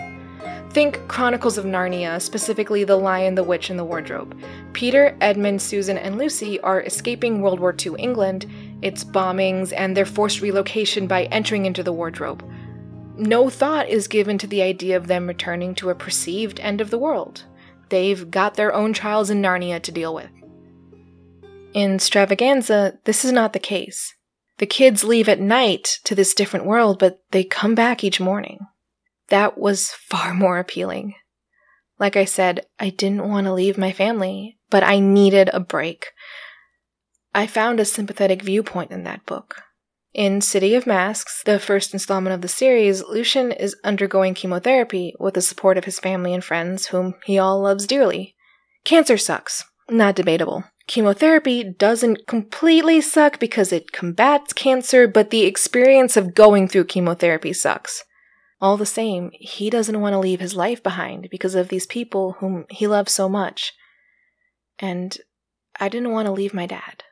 Think 0.71 0.99
Chronicles 1.09 1.59
of 1.59 1.65
Narnia, 1.65 2.21
specifically 2.21 2.85
The 2.85 2.97
Lion, 2.97 3.35
the 3.35 3.43
Witch, 3.43 3.71
and 3.71 3.79
the 3.79 3.85
Wardrobe. 3.85 4.39
Peter, 4.73 5.17
Edmund, 5.21 5.63
Susan, 5.63 5.97
and 5.97 6.19
Lucy 6.19 6.61
are 6.61 6.83
escaping 6.83 7.41
World 7.41 7.61
War 7.61 7.75
II 7.75 7.95
England, 7.99 8.47
its 8.83 9.03
bombings, 9.03 9.73
and 9.77 9.97
their 9.97 10.05
forced 10.05 10.41
relocation 10.41 11.07
by 11.07 11.25
entering 11.25 11.67
into 11.67 11.83
the 11.83 11.93
wardrobe. 11.93 12.45
No 13.17 13.49
thought 13.49 13.89
is 13.89 14.09
given 14.09 14.37
to 14.39 14.47
the 14.47 14.61
idea 14.61 14.97
of 14.97 15.07
them 15.07 15.27
returning 15.27 15.75
to 15.77 15.89
a 15.89 15.95
perceived 15.95 16.61
end 16.61 16.83
of 16.83 16.91
the 16.91 16.99
world. 16.99 17.45
They've 17.89 18.31
got 18.31 18.55
their 18.55 18.75
own 18.75 18.93
trials 18.93 19.31
in 19.31 19.41
Narnia 19.41 19.81
to 19.83 19.93
deal 19.93 20.15
with. 20.15 20.29
In 21.73 21.99
Stravaganza, 21.99 22.99
this 23.05 23.25
is 23.25 23.33
not 23.33 23.53
the 23.53 23.59
case. 23.59 24.15
The 24.59 24.67
kids 24.67 25.05
leave 25.05 25.29
at 25.29 25.41
night 25.41 25.99
to 26.05 26.15
this 26.15 26.35
different 26.35 26.67
world, 26.67 26.99
but 26.99 27.21
they 27.31 27.45
come 27.45 27.75
back 27.75 28.03
each 28.03 28.21
morning. 28.21 28.61
That 29.29 29.59
was 29.59 29.91
far 29.91 30.35
more 30.35 30.59
appealing. 30.59 31.15
Like 31.99 32.17
I 32.17 32.25
said, 32.25 32.67
I 32.79 32.91
didn't 32.91 33.29
want 33.29 33.47
to 33.47 33.53
leave 33.53 33.79
my 33.79 33.93
family, 33.93 34.59
but 34.71 34.83
I 34.83 34.99
needed 34.99 35.51
a 35.53 35.61
break. 35.61 36.07
I 37.35 37.47
found 37.47 37.81
a 37.81 37.85
sympathetic 37.85 38.43
viewpoint 38.43 38.91
in 38.91 39.05
that 39.05 39.27
book. 39.27 39.63
In 40.15 40.41
City 40.41 40.75
of 40.75 40.87
Masks, 40.87 41.43
the 41.45 41.59
first 41.59 41.93
installment 41.93 42.33
of 42.33 42.41
the 42.41 42.49
series, 42.49 43.03
Lucien 43.05 43.53
is 43.53 43.77
undergoing 43.85 44.33
chemotherapy 44.33 45.15
with 45.21 45.35
the 45.35 45.43
support 45.43 45.77
of 45.77 45.85
his 45.85 45.99
family 45.99 46.33
and 46.33 46.43
friends, 46.43 46.87
whom 46.87 47.15
he 47.27 47.39
all 47.39 47.61
loves 47.61 47.87
dearly. 47.87 48.35
Cancer 48.85 49.19
sucks. 49.19 49.65
Not 49.91 50.17
debatable. 50.17 50.65
Chemotherapy 50.87 51.65
doesn't 51.65 52.27
completely 52.27 53.01
suck 53.01 53.39
because 53.39 53.73
it 53.73 53.93
combats 53.93 54.53
cancer, 54.53 55.07
but 55.07 55.31
the 55.31 55.45
experience 55.45 56.17
of 56.17 56.35
going 56.35 56.69
through 56.69 56.85
chemotherapy 56.85 57.53
sucks. 57.53 58.03
All 58.67 58.77
the 58.77 58.85
same, 58.85 59.31
he 59.33 59.71
doesn't 59.71 60.01
want 60.01 60.15
to 60.15 60.19
leave 60.19 60.41
his 60.41 60.57
life 60.57 60.83
behind 60.83 61.29
because 61.31 61.55
of 61.55 61.69
these 61.69 61.87
people 61.87 62.33
whom 62.41 62.67
he 62.69 62.89
loves 62.89 63.13
so 63.13 63.29
much. 63.29 63.73
And 64.81 65.17
I 65.79 65.89
didn't 65.89 66.11
want 66.11 66.27
to 66.27 66.33
leave 66.33 66.53
my 66.53 66.67
dad. 66.67 67.05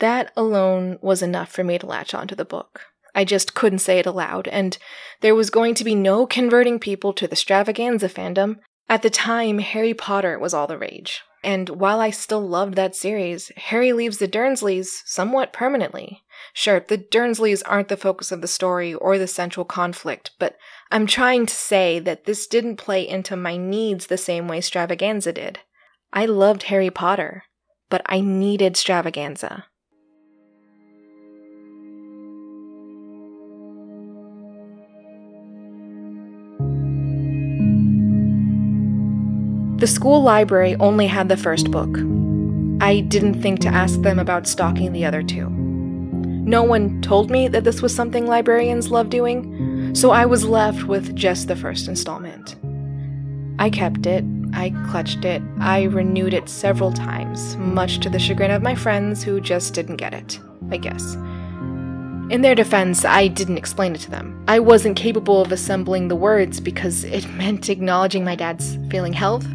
That 0.00 0.30
alone 0.36 0.98
was 1.00 1.22
enough 1.22 1.50
for 1.50 1.64
me 1.64 1.78
to 1.78 1.86
latch 1.86 2.12
onto 2.12 2.34
the 2.34 2.44
book. 2.44 2.82
I 3.14 3.24
just 3.24 3.54
couldn't 3.54 3.78
say 3.78 3.98
it 3.98 4.04
aloud, 4.04 4.46
and 4.48 4.76
there 5.22 5.34
was 5.34 5.48
going 5.48 5.74
to 5.76 5.84
be 5.84 5.94
no 5.94 6.26
converting 6.26 6.78
people 6.78 7.14
to 7.14 7.26
the 7.26 7.34
stravaganza 7.34 8.10
fandom. 8.10 8.56
At 8.86 9.00
the 9.00 9.08
time, 9.08 9.60
Harry 9.60 9.94
Potter 9.94 10.38
was 10.38 10.52
all 10.52 10.66
the 10.66 10.76
rage. 10.76 11.22
And 11.42 11.70
while 11.70 12.00
I 12.00 12.10
still 12.10 12.46
loved 12.46 12.74
that 12.74 12.94
series, 12.94 13.50
Harry 13.56 13.94
leaves 13.94 14.18
the 14.18 14.28
Dursleys 14.28 14.88
somewhat 15.06 15.50
permanently. 15.50 16.20
Sure, 16.56 16.78
the 16.78 16.96
Dursleys 16.96 17.64
aren't 17.66 17.88
the 17.88 17.96
focus 17.96 18.30
of 18.30 18.40
the 18.40 18.46
story 18.46 18.94
or 18.94 19.18
the 19.18 19.26
central 19.26 19.64
conflict, 19.64 20.30
but 20.38 20.56
I'm 20.88 21.04
trying 21.04 21.46
to 21.46 21.54
say 21.54 21.98
that 21.98 22.26
this 22.26 22.46
didn't 22.46 22.76
play 22.76 23.06
into 23.06 23.34
my 23.34 23.56
needs 23.56 24.06
the 24.06 24.16
same 24.16 24.46
way 24.46 24.60
Stravaganza 24.60 25.34
did. 25.34 25.58
I 26.12 26.26
loved 26.26 26.64
Harry 26.64 26.90
Potter, 26.90 27.42
but 27.90 28.02
I 28.06 28.20
needed 28.20 28.74
Stravaganza. 28.74 29.64
The 39.80 39.88
school 39.88 40.22
library 40.22 40.76
only 40.76 41.08
had 41.08 41.28
the 41.28 41.36
first 41.36 41.72
book. 41.72 41.98
I 42.80 43.00
didn't 43.00 43.42
think 43.42 43.58
to 43.62 43.68
ask 43.68 44.00
them 44.02 44.20
about 44.20 44.46
stocking 44.46 44.92
the 44.92 45.04
other 45.04 45.24
two. 45.24 45.63
No 46.44 46.62
one 46.62 47.00
told 47.02 47.30
me 47.30 47.48
that 47.48 47.64
this 47.64 47.82
was 47.82 47.94
something 47.94 48.26
librarians 48.26 48.90
love 48.90 49.10
doing, 49.10 49.94
so 49.94 50.10
I 50.10 50.26
was 50.26 50.44
left 50.44 50.84
with 50.84 51.14
just 51.16 51.48
the 51.48 51.56
first 51.56 51.88
installment. 51.88 52.56
I 53.58 53.70
kept 53.70 54.06
it, 54.06 54.24
I 54.52 54.70
clutched 54.88 55.24
it, 55.24 55.42
I 55.60 55.84
renewed 55.84 56.34
it 56.34 56.48
several 56.48 56.92
times, 56.92 57.56
much 57.56 58.00
to 58.00 58.10
the 58.10 58.18
chagrin 58.18 58.50
of 58.50 58.62
my 58.62 58.74
friends 58.74 59.22
who 59.22 59.40
just 59.40 59.74
didn't 59.74 59.96
get 59.96 60.14
it, 60.14 60.38
I 60.70 60.76
guess. 60.76 61.14
In 62.30 62.40
their 62.42 62.54
defense, 62.54 63.04
I 63.04 63.28
didn't 63.28 63.58
explain 63.58 63.94
it 63.94 64.00
to 64.02 64.10
them. 64.10 64.44
I 64.48 64.58
wasn't 64.58 64.96
capable 64.96 65.42
of 65.42 65.52
assembling 65.52 66.08
the 66.08 66.16
words 66.16 66.60
because 66.60 67.04
it 67.04 67.28
meant 67.34 67.68
acknowledging 67.68 68.24
my 68.24 68.34
dad's 68.34 68.78
failing 68.90 69.12
health 69.12 69.46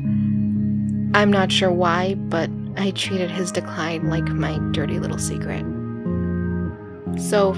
I'm 1.16 1.32
not 1.32 1.52
sure 1.52 1.72
why, 1.72 2.14
but 2.14 2.52
I 2.78 2.92
treated 2.92 3.32
his 3.32 3.52
decline 3.52 4.10
like 4.10 4.26
my 4.26 4.60
dirty 4.72 5.00
little 5.00 5.18
secret. 5.18 5.66
So, 7.18 7.54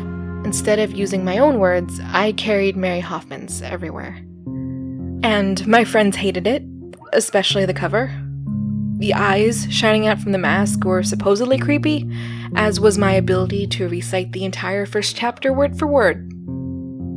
instead 0.46 0.80
of 0.80 0.94
using 0.94 1.24
my 1.24 1.38
own 1.38 1.60
words, 1.60 2.00
I 2.12 2.32
carried 2.34 2.76
Mary 2.76 3.00
Hoffman's 3.00 3.62
everywhere. 3.62 4.18
And 5.24 5.66
my 5.68 5.84
friends 5.84 6.18
hated 6.18 6.48
it, 6.48 6.64
especially 7.14 7.66
the 7.66 7.74
cover. 7.74 8.12
The 8.98 9.14
eyes 9.14 9.68
shining 9.72 10.08
out 10.08 10.20
from 10.20 10.32
the 10.32 10.38
mask 10.38 10.84
were 10.84 11.04
supposedly 11.04 11.58
creepy, 11.58 12.10
as 12.56 12.80
was 12.80 12.98
my 12.98 13.14
ability 13.14 13.68
to 13.68 13.88
recite 13.88 14.32
the 14.32 14.46
entire 14.46 14.86
first 14.86 15.16
chapter 15.16 15.54
word 15.54 15.78
for 15.78 15.88
word. 15.88 16.32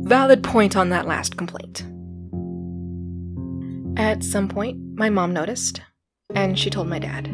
Valid 0.07 0.43
point 0.43 0.75
on 0.75 0.89
that 0.89 1.07
last 1.07 1.37
complaint. 1.37 1.83
At 3.97 4.23
some 4.23 4.47
point, 4.47 4.79
my 4.95 5.09
mom 5.09 5.33
noticed, 5.33 5.81
and 6.33 6.57
she 6.59 6.69
told 6.69 6.87
my 6.87 6.99
dad. 6.99 7.25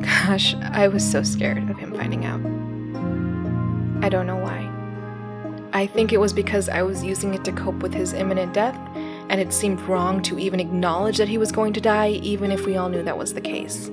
Gosh, 0.00 0.54
I 0.54 0.88
was 0.88 1.08
so 1.08 1.22
scared 1.22 1.58
of 1.70 1.78
him 1.78 1.94
finding 1.94 2.24
out. 2.24 2.40
I 4.02 4.08
don't 4.08 4.26
know 4.26 4.36
why. 4.36 4.68
I 5.72 5.86
think 5.86 6.12
it 6.12 6.20
was 6.20 6.32
because 6.32 6.68
I 6.68 6.82
was 6.82 7.04
using 7.04 7.34
it 7.34 7.44
to 7.44 7.52
cope 7.52 7.76
with 7.76 7.94
his 7.94 8.12
imminent 8.12 8.54
death, 8.54 8.78
and 9.28 9.40
it 9.40 9.52
seemed 9.52 9.80
wrong 9.82 10.20
to 10.22 10.38
even 10.38 10.58
acknowledge 10.58 11.18
that 11.18 11.28
he 11.28 11.38
was 11.38 11.52
going 11.52 11.72
to 11.74 11.80
die, 11.80 12.10
even 12.22 12.50
if 12.50 12.66
we 12.66 12.76
all 12.76 12.88
knew 12.88 13.02
that 13.02 13.18
was 13.18 13.34
the 13.34 13.40
case. 13.40 13.90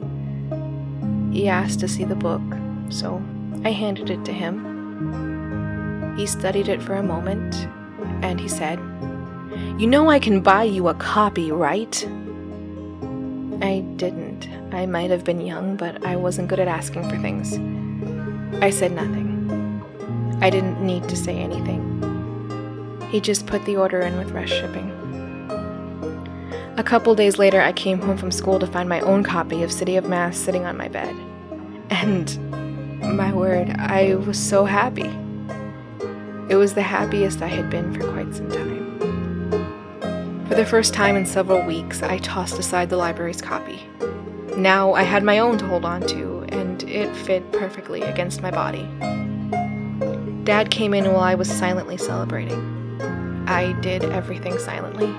He 1.32 1.48
asked 1.48 1.80
to 1.82 1.88
see 1.88 2.04
the 2.04 2.15
book, 2.15 2.41
so 2.89 3.22
I 3.63 3.70
handed 3.72 4.10
it 4.10 4.26
to 4.26 4.34
him. 4.34 6.15
He 6.17 6.26
studied 6.26 6.67
it 6.67 6.82
for 6.82 6.96
a 6.96 7.04
moment, 7.04 7.67
and 8.24 8.39
he 8.39 8.48
said, 8.48 8.80
You 9.78 9.86
know 9.86 10.10
I 10.10 10.17
can 10.17 10.41
buy 10.41 10.63
you 10.63 10.88
a 10.88 10.96
copy, 10.96 11.52
right? 11.52 12.04
I 13.62 13.82
didn't. 13.98 14.48
I 14.72 14.86
might 14.86 15.12
have 15.12 15.24
been 15.24 15.41
young, 15.41 15.76
but 15.76 16.04
I 16.06 16.15
wasn't 16.15 16.48
good 16.48 16.60
at 16.60 16.67
asking 16.67 17.08
for 17.10 17.17
things. 17.17 17.54
I 18.63 18.72
said 18.72 18.93
nothing. 18.93 19.27
I 20.41 20.50
didn't 20.50 20.86
need 20.86 21.10
to 21.10 21.15
say 21.15 21.38
anything. 21.38 21.93
He 23.10 23.19
just 23.19 23.47
put 23.47 23.65
the 23.65 23.78
order 23.78 24.02
in 24.02 24.17
with 24.17 24.32
rush 24.32 24.52
shipping. 24.52 24.93
A 26.78 26.84
couple 26.84 27.15
days 27.15 27.39
later, 27.39 27.60
I 27.60 27.71
came 27.71 28.00
home 28.00 28.17
from 28.17 28.30
school 28.32 28.60
to 28.60 28.67
find 28.67 28.88
my 28.88 29.00
own 29.00 29.23
copy 29.23 29.63
of 29.63 29.71
City 29.71 29.95
of 29.95 30.08
Masks 30.08 30.39
sitting 30.39 30.65
on 30.65 30.78
my 30.78 30.88
bed. 30.88 31.15
And, 31.89 32.38
my 33.17 33.34
word, 33.34 33.76
I 33.80 34.13
was 34.13 34.38
so 34.38 34.65
happy. 34.65 35.10
It 36.50 36.56
was 36.56 36.76
the 36.76 36.84
happiest 36.84 37.41
I 37.41 37.47
had 37.47 37.71
been 37.71 37.93
for 37.93 38.12
quite 38.12 38.36
some 38.36 38.52
time. 38.52 38.86
For 40.47 40.54
the 40.54 40.65
first 40.65 40.93
time 40.93 41.15
in 41.15 41.26
several 41.26 41.65
weeks, 41.65 42.04
I 42.04 42.19
tossed 42.19 42.60
aside 42.60 42.91
the 42.91 42.97
library's 42.97 43.41
copy. 43.41 43.89
Now 44.56 44.93
I 44.93 45.02
had 45.02 45.23
my 45.23 45.39
own 45.39 45.58
to 45.58 45.65
hold 45.65 45.84
on 45.84 46.02
to, 46.08 46.45
and 46.50 46.84
it 46.84 47.15
fit 47.15 47.52
perfectly 47.52 48.04
against 48.04 48.43
my 48.43 48.52
body. 48.52 48.88
Dad 50.48 50.72
came 50.72 50.94
in 50.94 51.04
while 51.12 51.24
I 51.24 51.36
was 51.36 51.52
silently 51.52 51.98
celebrating. 51.98 52.58
I 53.50 53.74
did 53.82 54.06
everything 54.06 54.58
silently. 54.58 55.14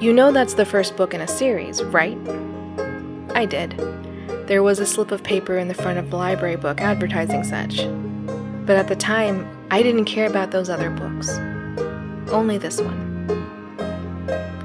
You 0.00 0.10
know 0.14 0.32
that's 0.32 0.54
the 0.54 0.64
first 0.64 0.96
book 0.96 1.12
in 1.12 1.20
a 1.20 1.28
series, 1.28 1.82
right? 1.82 2.16
I 3.34 3.44
did. 3.44 3.72
There 4.46 4.62
was 4.62 4.78
a 4.78 4.86
slip 4.86 5.10
of 5.10 5.22
paper 5.22 5.58
in 5.58 5.68
the 5.68 5.74
front 5.74 5.98
of 5.98 6.08
the 6.08 6.16
library 6.16 6.56
book 6.56 6.80
advertising 6.80 7.44
such. 7.44 7.86
But 8.64 8.76
at 8.76 8.88
the 8.88 8.96
time, 8.96 9.46
I 9.70 9.82
didn't 9.82 10.06
care 10.06 10.26
about 10.26 10.50
those 10.50 10.70
other 10.70 10.88
books. 10.88 11.28
Only 12.32 12.56
this 12.56 12.80
one. 12.80 13.76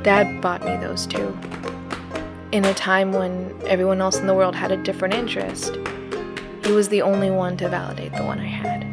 Dad 0.01 0.39
bought 0.39 0.63
me 0.63 0.77
those 0.77 1.05
two. 1.05 1.37
In 2.53 2.63
a 2.63 2.73
time 2.73 3.11
when 3.11 3.53
everyone 3.65 3.99
else 3.99 4.17
in 4.17 4.27
the 4.27 4.33
world 4.33 4.55
had 4.55 4.71
a 4.71 4.77
different 4.81 5.13
interest, 5.13 5.77
he 6.69 6.75
was 6.75 6.89
the 6.89 7.01
only 7.01 7.31
one 7.31 7.57
to 7.57 7.67
validate 7.67 8.13
the 8.13 8.23
one 8.23 8.37
I 8.37 8.45
had. 8.45 8.85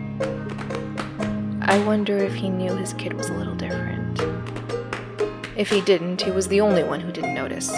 I 1.60 1.78
wonder 1.84 2.16
if 2.16 2.32
he 2.32 2.48
knew 2.48 2.74
his 2.74 2.94
kid 2.94 3.12
was 3.12 3.28
a 3.28 3.34
little 3.34 3.54
different. 3.54 4.18
If 5.58 5.68
he 5.68 5.82
didn't, 5.82 6.22
he 6.22 6.30
was 6.30 6.48
the 6.48 6.62
only 6.62 6.84
one 6.84 7.00
who 7.00 7.12
didn't 7.12 7.34
notice. 7.34 7.70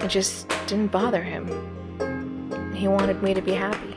It 0.00 0.08
just 0.08 0.48
didn't 0.66 0.86
bother 0.86 1.22
him. 1.22 1.44
He 2.74 2.88
wanted 2.88 3.22
me 3.22 3.34
to 3.34 3.42
be 3.42 3.52
happy. 3.52 3.94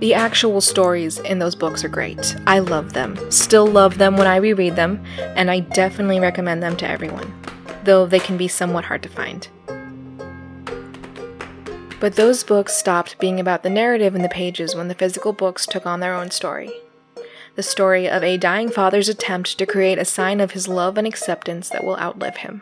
The 0.00 0.14
actual 0.14 0.62
stories 0.62 1.18
in 1.18 1.38
those 1.38 1.54
books 1.54 1.84
are 1.84 1.90
great. 1.90 2.34
I 2.46 2.60
love 2.60 2.94
them. 2.94 3.30
Still 3.30 3.66
love 3.66 3.98
them 3.98 4.16
when 4.16 4.26
I 4.26 4.36
reread 4.36 4.74
them, 4.74 5.04
and 5.36 5.50
I 5.50 5.60
definitely 5.60 6.18
recommend 6.18 6.62
them 6.62 6.78
to 6.78 6.88
everyone, 6.88 7.30
though 7.84 8.06
they 8.06 8.20
can 8.20 8.38
be 8.38 8.48
somewhat 8.48 8.86
hard 8.86 9.02
to 9.02 9.10
find. 9.10 9.46
But 12.04 12.16
those 12.16 12.44
books 12.44 12.74
stopped 12.74 13.18
being 13.18 13.40
about 13.40 13.62
the 13.62 13.70
narrative 13.70 14.14
in 14.14 14.20
the 14.20 14.28
pages 14.28 14.74
when 14.74 14.88
the 14.88 14.94
physical 14.94 15.32
books 15.32 15.64
took 15.64 15.86
on 15.86 16.00
their 16.00 16.12
own 16.12 16.30
story. 16.30 16.70
The 17.54 17.62
story 17.62 18.10
of 18.10 18.22
a 18.22 18.36
dying 18.36 18.68
father's 18.68 19.08
attempt 19.08 19.56
to 19.56 19.64
create 19.64 19.96
a 19.98 20.04
sign 20.04 20.38
of 20.38 20.50
his 20.50 20.68
love 20.68 20.98
and 20.98 21.06
acceptance 21.06 21.70
that 21.70 21.82
will 21.82 21.96
outlive 21.96 22.36
him. 22.36 22.60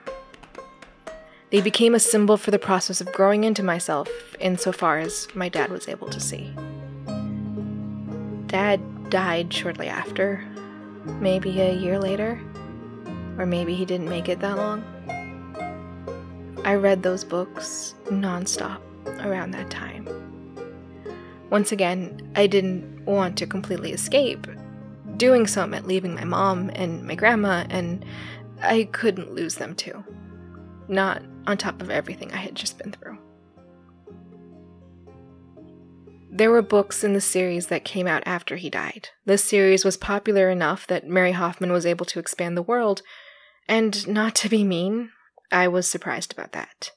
They 1.50 1.60
became 1.60 1.92
a 1.92 1.98
symbol 1.98 2.36
for 2.36 2.52
the 2.52 2.58
process 2.60 3.00
of 3.00 3.12
growing 3.12 3.42
into 3.42 3.64
myself, 3.64 4.08
insofar 4.38 5.00
as 5.00 5.26
my 5.34 5.48
dad 5.48 5.72
was 5.72 5.88
able 5.88 6.08
to 6.10 6.20
see. 6.20 6.54
Dad 8.46 9.10
died 9.10 9.52
shortly 9.52 9.88
after, 9.88 10.44
maybe 11.18 11.60
a 11.60 11.74
year 11.74 11.98
later, 11.98 12.40
or 13.36 13.46
maybe 13.46 13.74
he 13.74 13.86
didn't 13.86 14.08
make 14.08 14.28
it 14.28 14.38
that 14.38 14.56
long. 14.56 14.84
I 16.64 16.76
read 16.76 17.02
those 17.02 17.24
books 17.24 17.96
nonstop 18.04 18.78
around 19.06 19.52
that 19.52 19.70
time. 19.70 20.08
Once 21.50 21.72
again, 21.72 22.32
I 22.34 22.46
didn't 22.46 23.04
want 23.04 23.36
to 23.38 23.46
completely 23.46 23.92
escape. 23.92 24.46
Doing 25.16 25.46
so 25.46 25.66
meant 25.66 25.86
leaving 25.86 26.14
my 26.14 26.24
mom 26.24 26.70
and 26.74 27.04
my 27.04 27.14
grandma, 27.14 27.66
and 27.68 28.04
I 28.62 28.88
couldn't 28.92 29.34
lose 29.34 29.56
them 29.56 29.74
too. 29.74 30.02
Not 30.88 31.22
on 31.46 31.58
top 31.58 31.82
of 31.82 31.90
everything 31.90 32.32
I 32.32 32.38
had 32.38 32.54
just 32.54 32.78
been 32.78 32.92
through. 32.92 33.18
There 36.30 36.50
were 36.50 36.62
books 36.62 37.04
in 37.04 37.12
the 37.12 37.20
series 37.20 37.66
that 37.66 37.84
came 37.84 38.06
out 38.06 38.22
after 38.24 38.56
he 38.56 38.70
died. 38.70 39.10
This 39.26 39.44
series 39.44 39.84
was 39.84 39.98
popular 39.98 40.48
enough 40.48 40.86
that 40.86 41.06
Mary 41.06 41.32
Hoffman 41.32 41.72
was 41.72 41.84
able 41.84 42.06
to 42.06 42.18
expand 42.18 42.56
the 42.56 42.62
world, 42.62 43.02
and 43.68 44.08
not 44.08 44.34
to 44.36 44.48
be 44.48 44.64
mean, 44.64 45.10
I 45.50 45.68
was 45.68 45.86
surprised 45.86 46.32
about 46.32 46.52
that. 46.52 46.92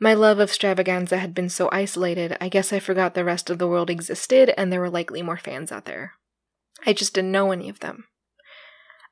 My 0.00 0.14
love 0.14 0.40
of 0.40 0.50
Stravaganza 0.50 1.18
had 1.18 1.34
been 1.34 1.48
so 1.48 1.68
isolated, 1.72 2.36
I 2.40 2.48
guess 2.48 2.72
I 2.72 2.80
forgot 2.80 3.14
the 3.14 3.24
rest 3.24 3.48
of 3.48 3.58
the 3.58 3.68
world 3.68 3.90
existed 3.90 4.52
and 4.56 4.72
there 4.72 4.80
were 4.80 4.90
likely 4.90 5.22
more 5.22 5.36
fans 5.36 5.70
out 5.70 5.84
there. 5.84 6.14
I 6.84 6.92
just 6.92 7.14
didn't 7.14 7.32
know 7.32 7.52
any 7.52 7.68
of 7.68 7.80
them. 7.80 8.04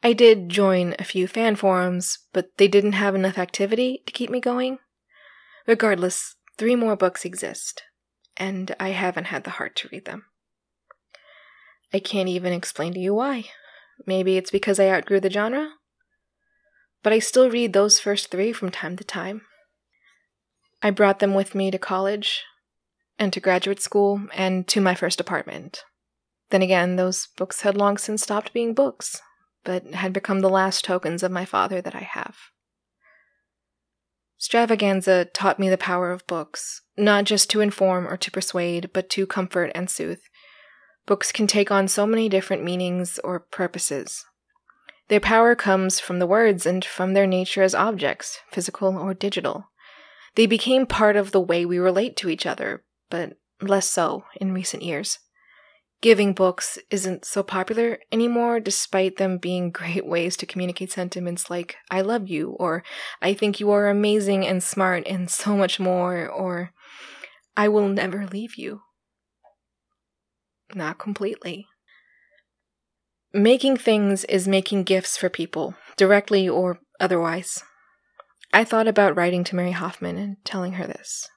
I 0.02 0.12
did 0.12 0.48
join 0.48 0.96
a 0.98 1.04
few 1.04 1.28
fan 1.28 1.54
forums, 1.54 2.18
but 2.32 2.56
they 2.56 2.66
didn't 2.66 2.92
have 2.92 3.14
enough 3.14 3.38
activity 3.38 4.02
to 4.06 4.12
keep 4.12 4.30
me 4.30 4.40
going. 4.40 4.78
Regardless, 5.66 6.34
three 6.58 6.74
more 6.74 6.96
books 6.96 7.24
exist, 7.24 7.84
and 8.36 8.74
I 8.80 8.88
haven't 8.88 9.26
had 9.26 9.44
the 9.44 9.50
heart 9.50 9.76
to 9.76 9.88
read 9.92 10.04
them. 10.04 10.24
I 11.92 12.00
can't 12.00 12.28
even 12.28 12.52
explain 12.52 12.94
to 12.94 13.00
you 13.00 13.14
why. 13.14 13.44
Maybe 14.04 14.36
it's 14.36 14.50
because 14.50 14.80
I 14.80 14.88
outgrew 14.88 15.20
the 15.20 15.30
genre? 15.30 15.70
But 17.04 17.12
I 17.12 17.20
still 17.20 17.48
read 17.48 17.72
those 17.72 18.00
first 18.00 18.30
three 18.30 18.52
from 18.52 18.70
time 18.70 18.96
to 18.96 19.04
time. 19.04 19.42
I 20.82 20.90
brought 20.90 21.20
them 21.20 21.34
with 21.34 21.54
me 21.54 21.70
to 21.70 21.78
college, 21.78 22.42
and 23.18 23.32
to 23.32 23.40
graduate 23.40 23.80
school, 23.80 24.26
and 24.34 24.66
to 24.68 24.80
my 24.80 24.94
first 24.94 25.20
apartment. 25.20 25.84
Then 26.50 26.62
again, 26.62 26.96
those 26.96 27.28
books 27.36 27.62
had 27.62 27.76
long 27.76 27.96
since 27.96 28.22
stopped 28.22 28.52
being 28.52 28.74
books, 28.74 29.20
but 29.64 29.94
had 29.94 30.12
become 30.12 30.40
the 30.40 30.50
last 30.50 30.84
tokens 30.84 31.22
of 31.22 31.30
my 31.30 31.44
father 31.44 31.80
that 31.80 31.94
I 31.94 32.00
have. 32.00 32.36
Stravaganza 34.40 35.28
taught 35.32 35.60
me 35.60 35.70
the 35.70 35.78
power 35.78 36.10
of 36.10 36.26
books, 36.26 36.82
not 36.96 37.24
just 37.24 37.48
to 37.50 37.60
inform 37.60 38.08
or 38.08 38.16
to 38.16 38.30
persuade, 38.30 38.90
but 38.92 39.08
to 39.10 39.24
comfort 39.24 39.70
and 39.72 39.88
soothe. 39.88 40.20
Books 41.06 41.30
can 41.30 41.46
take 41.46 41.70
on 41.70 41.86
so 41.86 42.06
many 42.06 42.28
different 42.28 42.64
meanings 42.64 43.20
or 43.22 43.38
purposes. 43.38 44.24
Their 45.08 45.20
power 45.20 45.54
comes 45.54 46.00
from 46.00 46.18
the 46.18 46.26
words 46.26 46.66
and 46.66 46.84
from 46.84 47.14
their 47.14 47.26
nature 47.26 47.62
as 47.62 47.74
objects, 47.74 48.40
physical 48.50 48.98
or 48.98 49.14
digital. 49.14 49.66
They 50.34 50.46
became 50.46 50.86
part 50.86 51.16
of 51.16 51.32
the 51.32 51.40
way 51.40 51.64
we 51.64 51.78
relate 51.78 52.16
to 52.18 52.28
each 52.28 52.46
other, 52.46 52.84
but 53.10 53.38
less 53.60 53.88
so 53.88 54.24
in 54.40 54.52
recent 54.52 54.82
years 54.82 55.18
giving 56.02 56.34
books 56.34 56.78
isn't 56.90 57.24
so 57.24 57.42
popular 57.42 57.98
anymore, 58.10 58.60
despite 58.60 59.16
them 59.16 59.38
being 59.38 59.70
great 59.80 60.04
ways 60.04 60.36
to 60.36 60.44
communicate 60.44 60.92
sentiments 60.92 61.48
like, 61.48 61.76
I 61.90 62.02
love 62.02 62.28
you, 62.28 62.50
or 62.50 62.84
I 63.22 63.32
think 63.32 63.58
you 63.58 63.70
are 63.70 63.88
amazing 63.88 64.46
and 64.46 64.62
smart 64.62 65.06
and 65.06 65.30
so 65.30 65.56
much 65.56 65.80
more, 65.80 66.28
or 66.28 66.72
I 67.56 67.68
will 67.68 67.88
never 67.88 68.26
leave 68.26 68.56
you. 68.56 68.82
Not 70.74 70.98
completely. 70.98 71.66
Making 73.32 73.78
things 73.78 74.24
is 74.24 74.46
making 74.46 74.82
gifts 74.84 75.16
for 75.16 75.30
people, 75.30 75.74
directly 75.96 76.48
or 76.48 76.80
otherwise. 77.00 77.62
I 78.52 78.64
thought 78.64 78.88
about 78.88 79.16
writing 79.16 79.44
to 79.44 79.56
Mary 79.56 79.72
Hoffman 79.72 80.18
and 80.18 80.36
telling 80.44 80.74
her 80.74 80.86
this, 80.86 81.28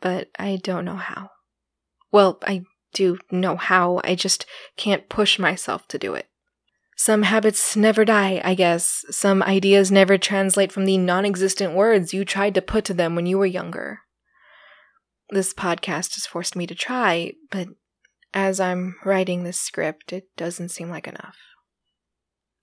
but 0.00 0.28
I 0.38 0.56
don't 0.56 0.84
know 0.84 0.96
how. 0.96 1.30
Well, 2.10 2.38
I 2.42 2.62
do 2.94 3.18
know 3.30 3.56
how, 3.56 4.00
I 4.04 4.14
just 4.14 4.46
can't 4.76 5.08
push 5.08 5.38
myself 5.38 5.86
to 5.88 5.98
do 5.98 6.14
it. 6.14 6.26
Some 6.96 7.22
habits 7.22 7.76
never 7.76 8.04
die, 8.04 8.40
I 8.44 8.54
guess. 8.54 9.04
Some 9.10 9.40
ideas 9.42 9.92
never 9.92 10.18
translate 10.18 10.72
from 10.72 10.84
the 10.84 10.98
non 10.98 11.24
existent 11.24 11.74
words 11.74 12.12
you 12.12 12.24
tried 12.24 12.54
to 12.54 12.62
put 12.62 12.84
to 12.86 12.94
them 12.94 13.14
when 13.14 13.24
you 13.24 13.38
were 13.38 13.46
younger. 13.46 14.00
This 15.30 15.54
podcast 15.54 16.14
has 16.14 16.26
forced 16.26 16.56
me 16.56 16.66
to 16.66 16.74
try, 16.74 17.34
but 17.50 17.68
as 18.34 18.58
I'm 18.58 18.96
writing 19.04 19.44
this 19.44 19.60
script, 19.60 20.12
it 20.12 20.24
doesn't 20.36 20.70
seem 20.70 20.90
like 20.90 21.06
enough. 21.06 21.36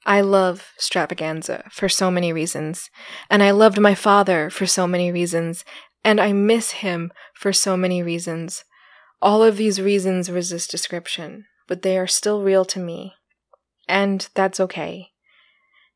I 0.05 0.21
love 0.21 0.71
Stravaganza 0.79 1.71
for 1.71 1.89
so 1.89 2.11
many 2.11 2.31
reasons, 2.31 2.91
and 3.29 3.41
I 3.41 3.51
loved 3.51 3.79
my 3.79 3.95
father 3.95 4.49
for 4.49 4.67
so 4.67 4.85
many 4.85 5.11
reasons, 5.11 5.65
and 6.03 6.21
I 6.21 6.31
miss 6.31 6.71
him 6.71 7.11
for 7.33 7.51
so 7.51 7.75
many 7.75 8.03
reasons. 8.03 8.63
All 9.21 9.41
of 9.41 9.57
these 9.57 9.81
reasons 9.81 10.29
resist 10.29 10.69
description, 10.69 11.45
but 11.67 11.81
they 11.81 11.97
are 11.97 12.05
still 12.05 12.43
real 12.43 12.65
to 12.65 12.79
me. 12.79 13.15
And 13.87 14.27
that's 14.35 14.59
okay. 14.59 15.09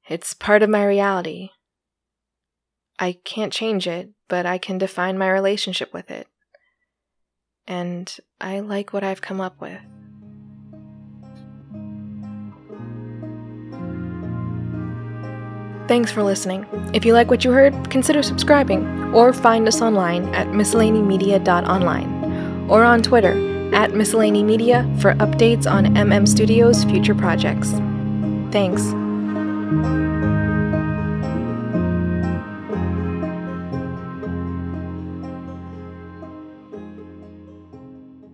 It's 0.08 0.34
part 0.34 0.64
of 0.64 0.70
my 0.70 0.84
reality. 0.84 1.50
I 2.98 3.18
can't 3.24 3.54
change 3.54 3.88
it, 3.88 4.10
but 4.28 4.48
I 4.48 4.58
can 4.58 4.80
define 4.80 5.18
my 5.20 5.30
relationship 5.30 5.94
with 5.94 6.10
it. 6.10 6.28
And 7.68 8.18
I 8.42 8.60
like 8.62 8.92
what 8.92 9.04
I've 9.04 9.22
come 9.22 9.40
up 9.40 9.62
with. 9.62 9.80
Thanks 15.90 16.12
for 16.12 16.22
listening. 16.22 16.68
If 16.94 17.04
you 17.04 17.14
like 17.14 17.32
what 17.32 17.44
you 17.44 17.52
heard, 17.52 17.90
consider 17.90 18.22
subscribing 18.22 19.12
or 19.12 19.34
find 19.34 19.68
us 19.68 19.82
online 19.82 20.26
at 20.36 20.46
miscellanymedia.online 20.50 22.70
or 22.70 22.84
on 22.84 23.02
Twitter 23.02 23.32
at 23.74 23.94
miscellanymedia 23.94 25.02
for 25.02 25.16
updates 25.16 25.66
on 25.66 25.86
MM 25.96 26.28
Studios' 26.28 26.84
future 26.84 27.16
projects. 27.16 27.72
Thanks. 28.52 28.84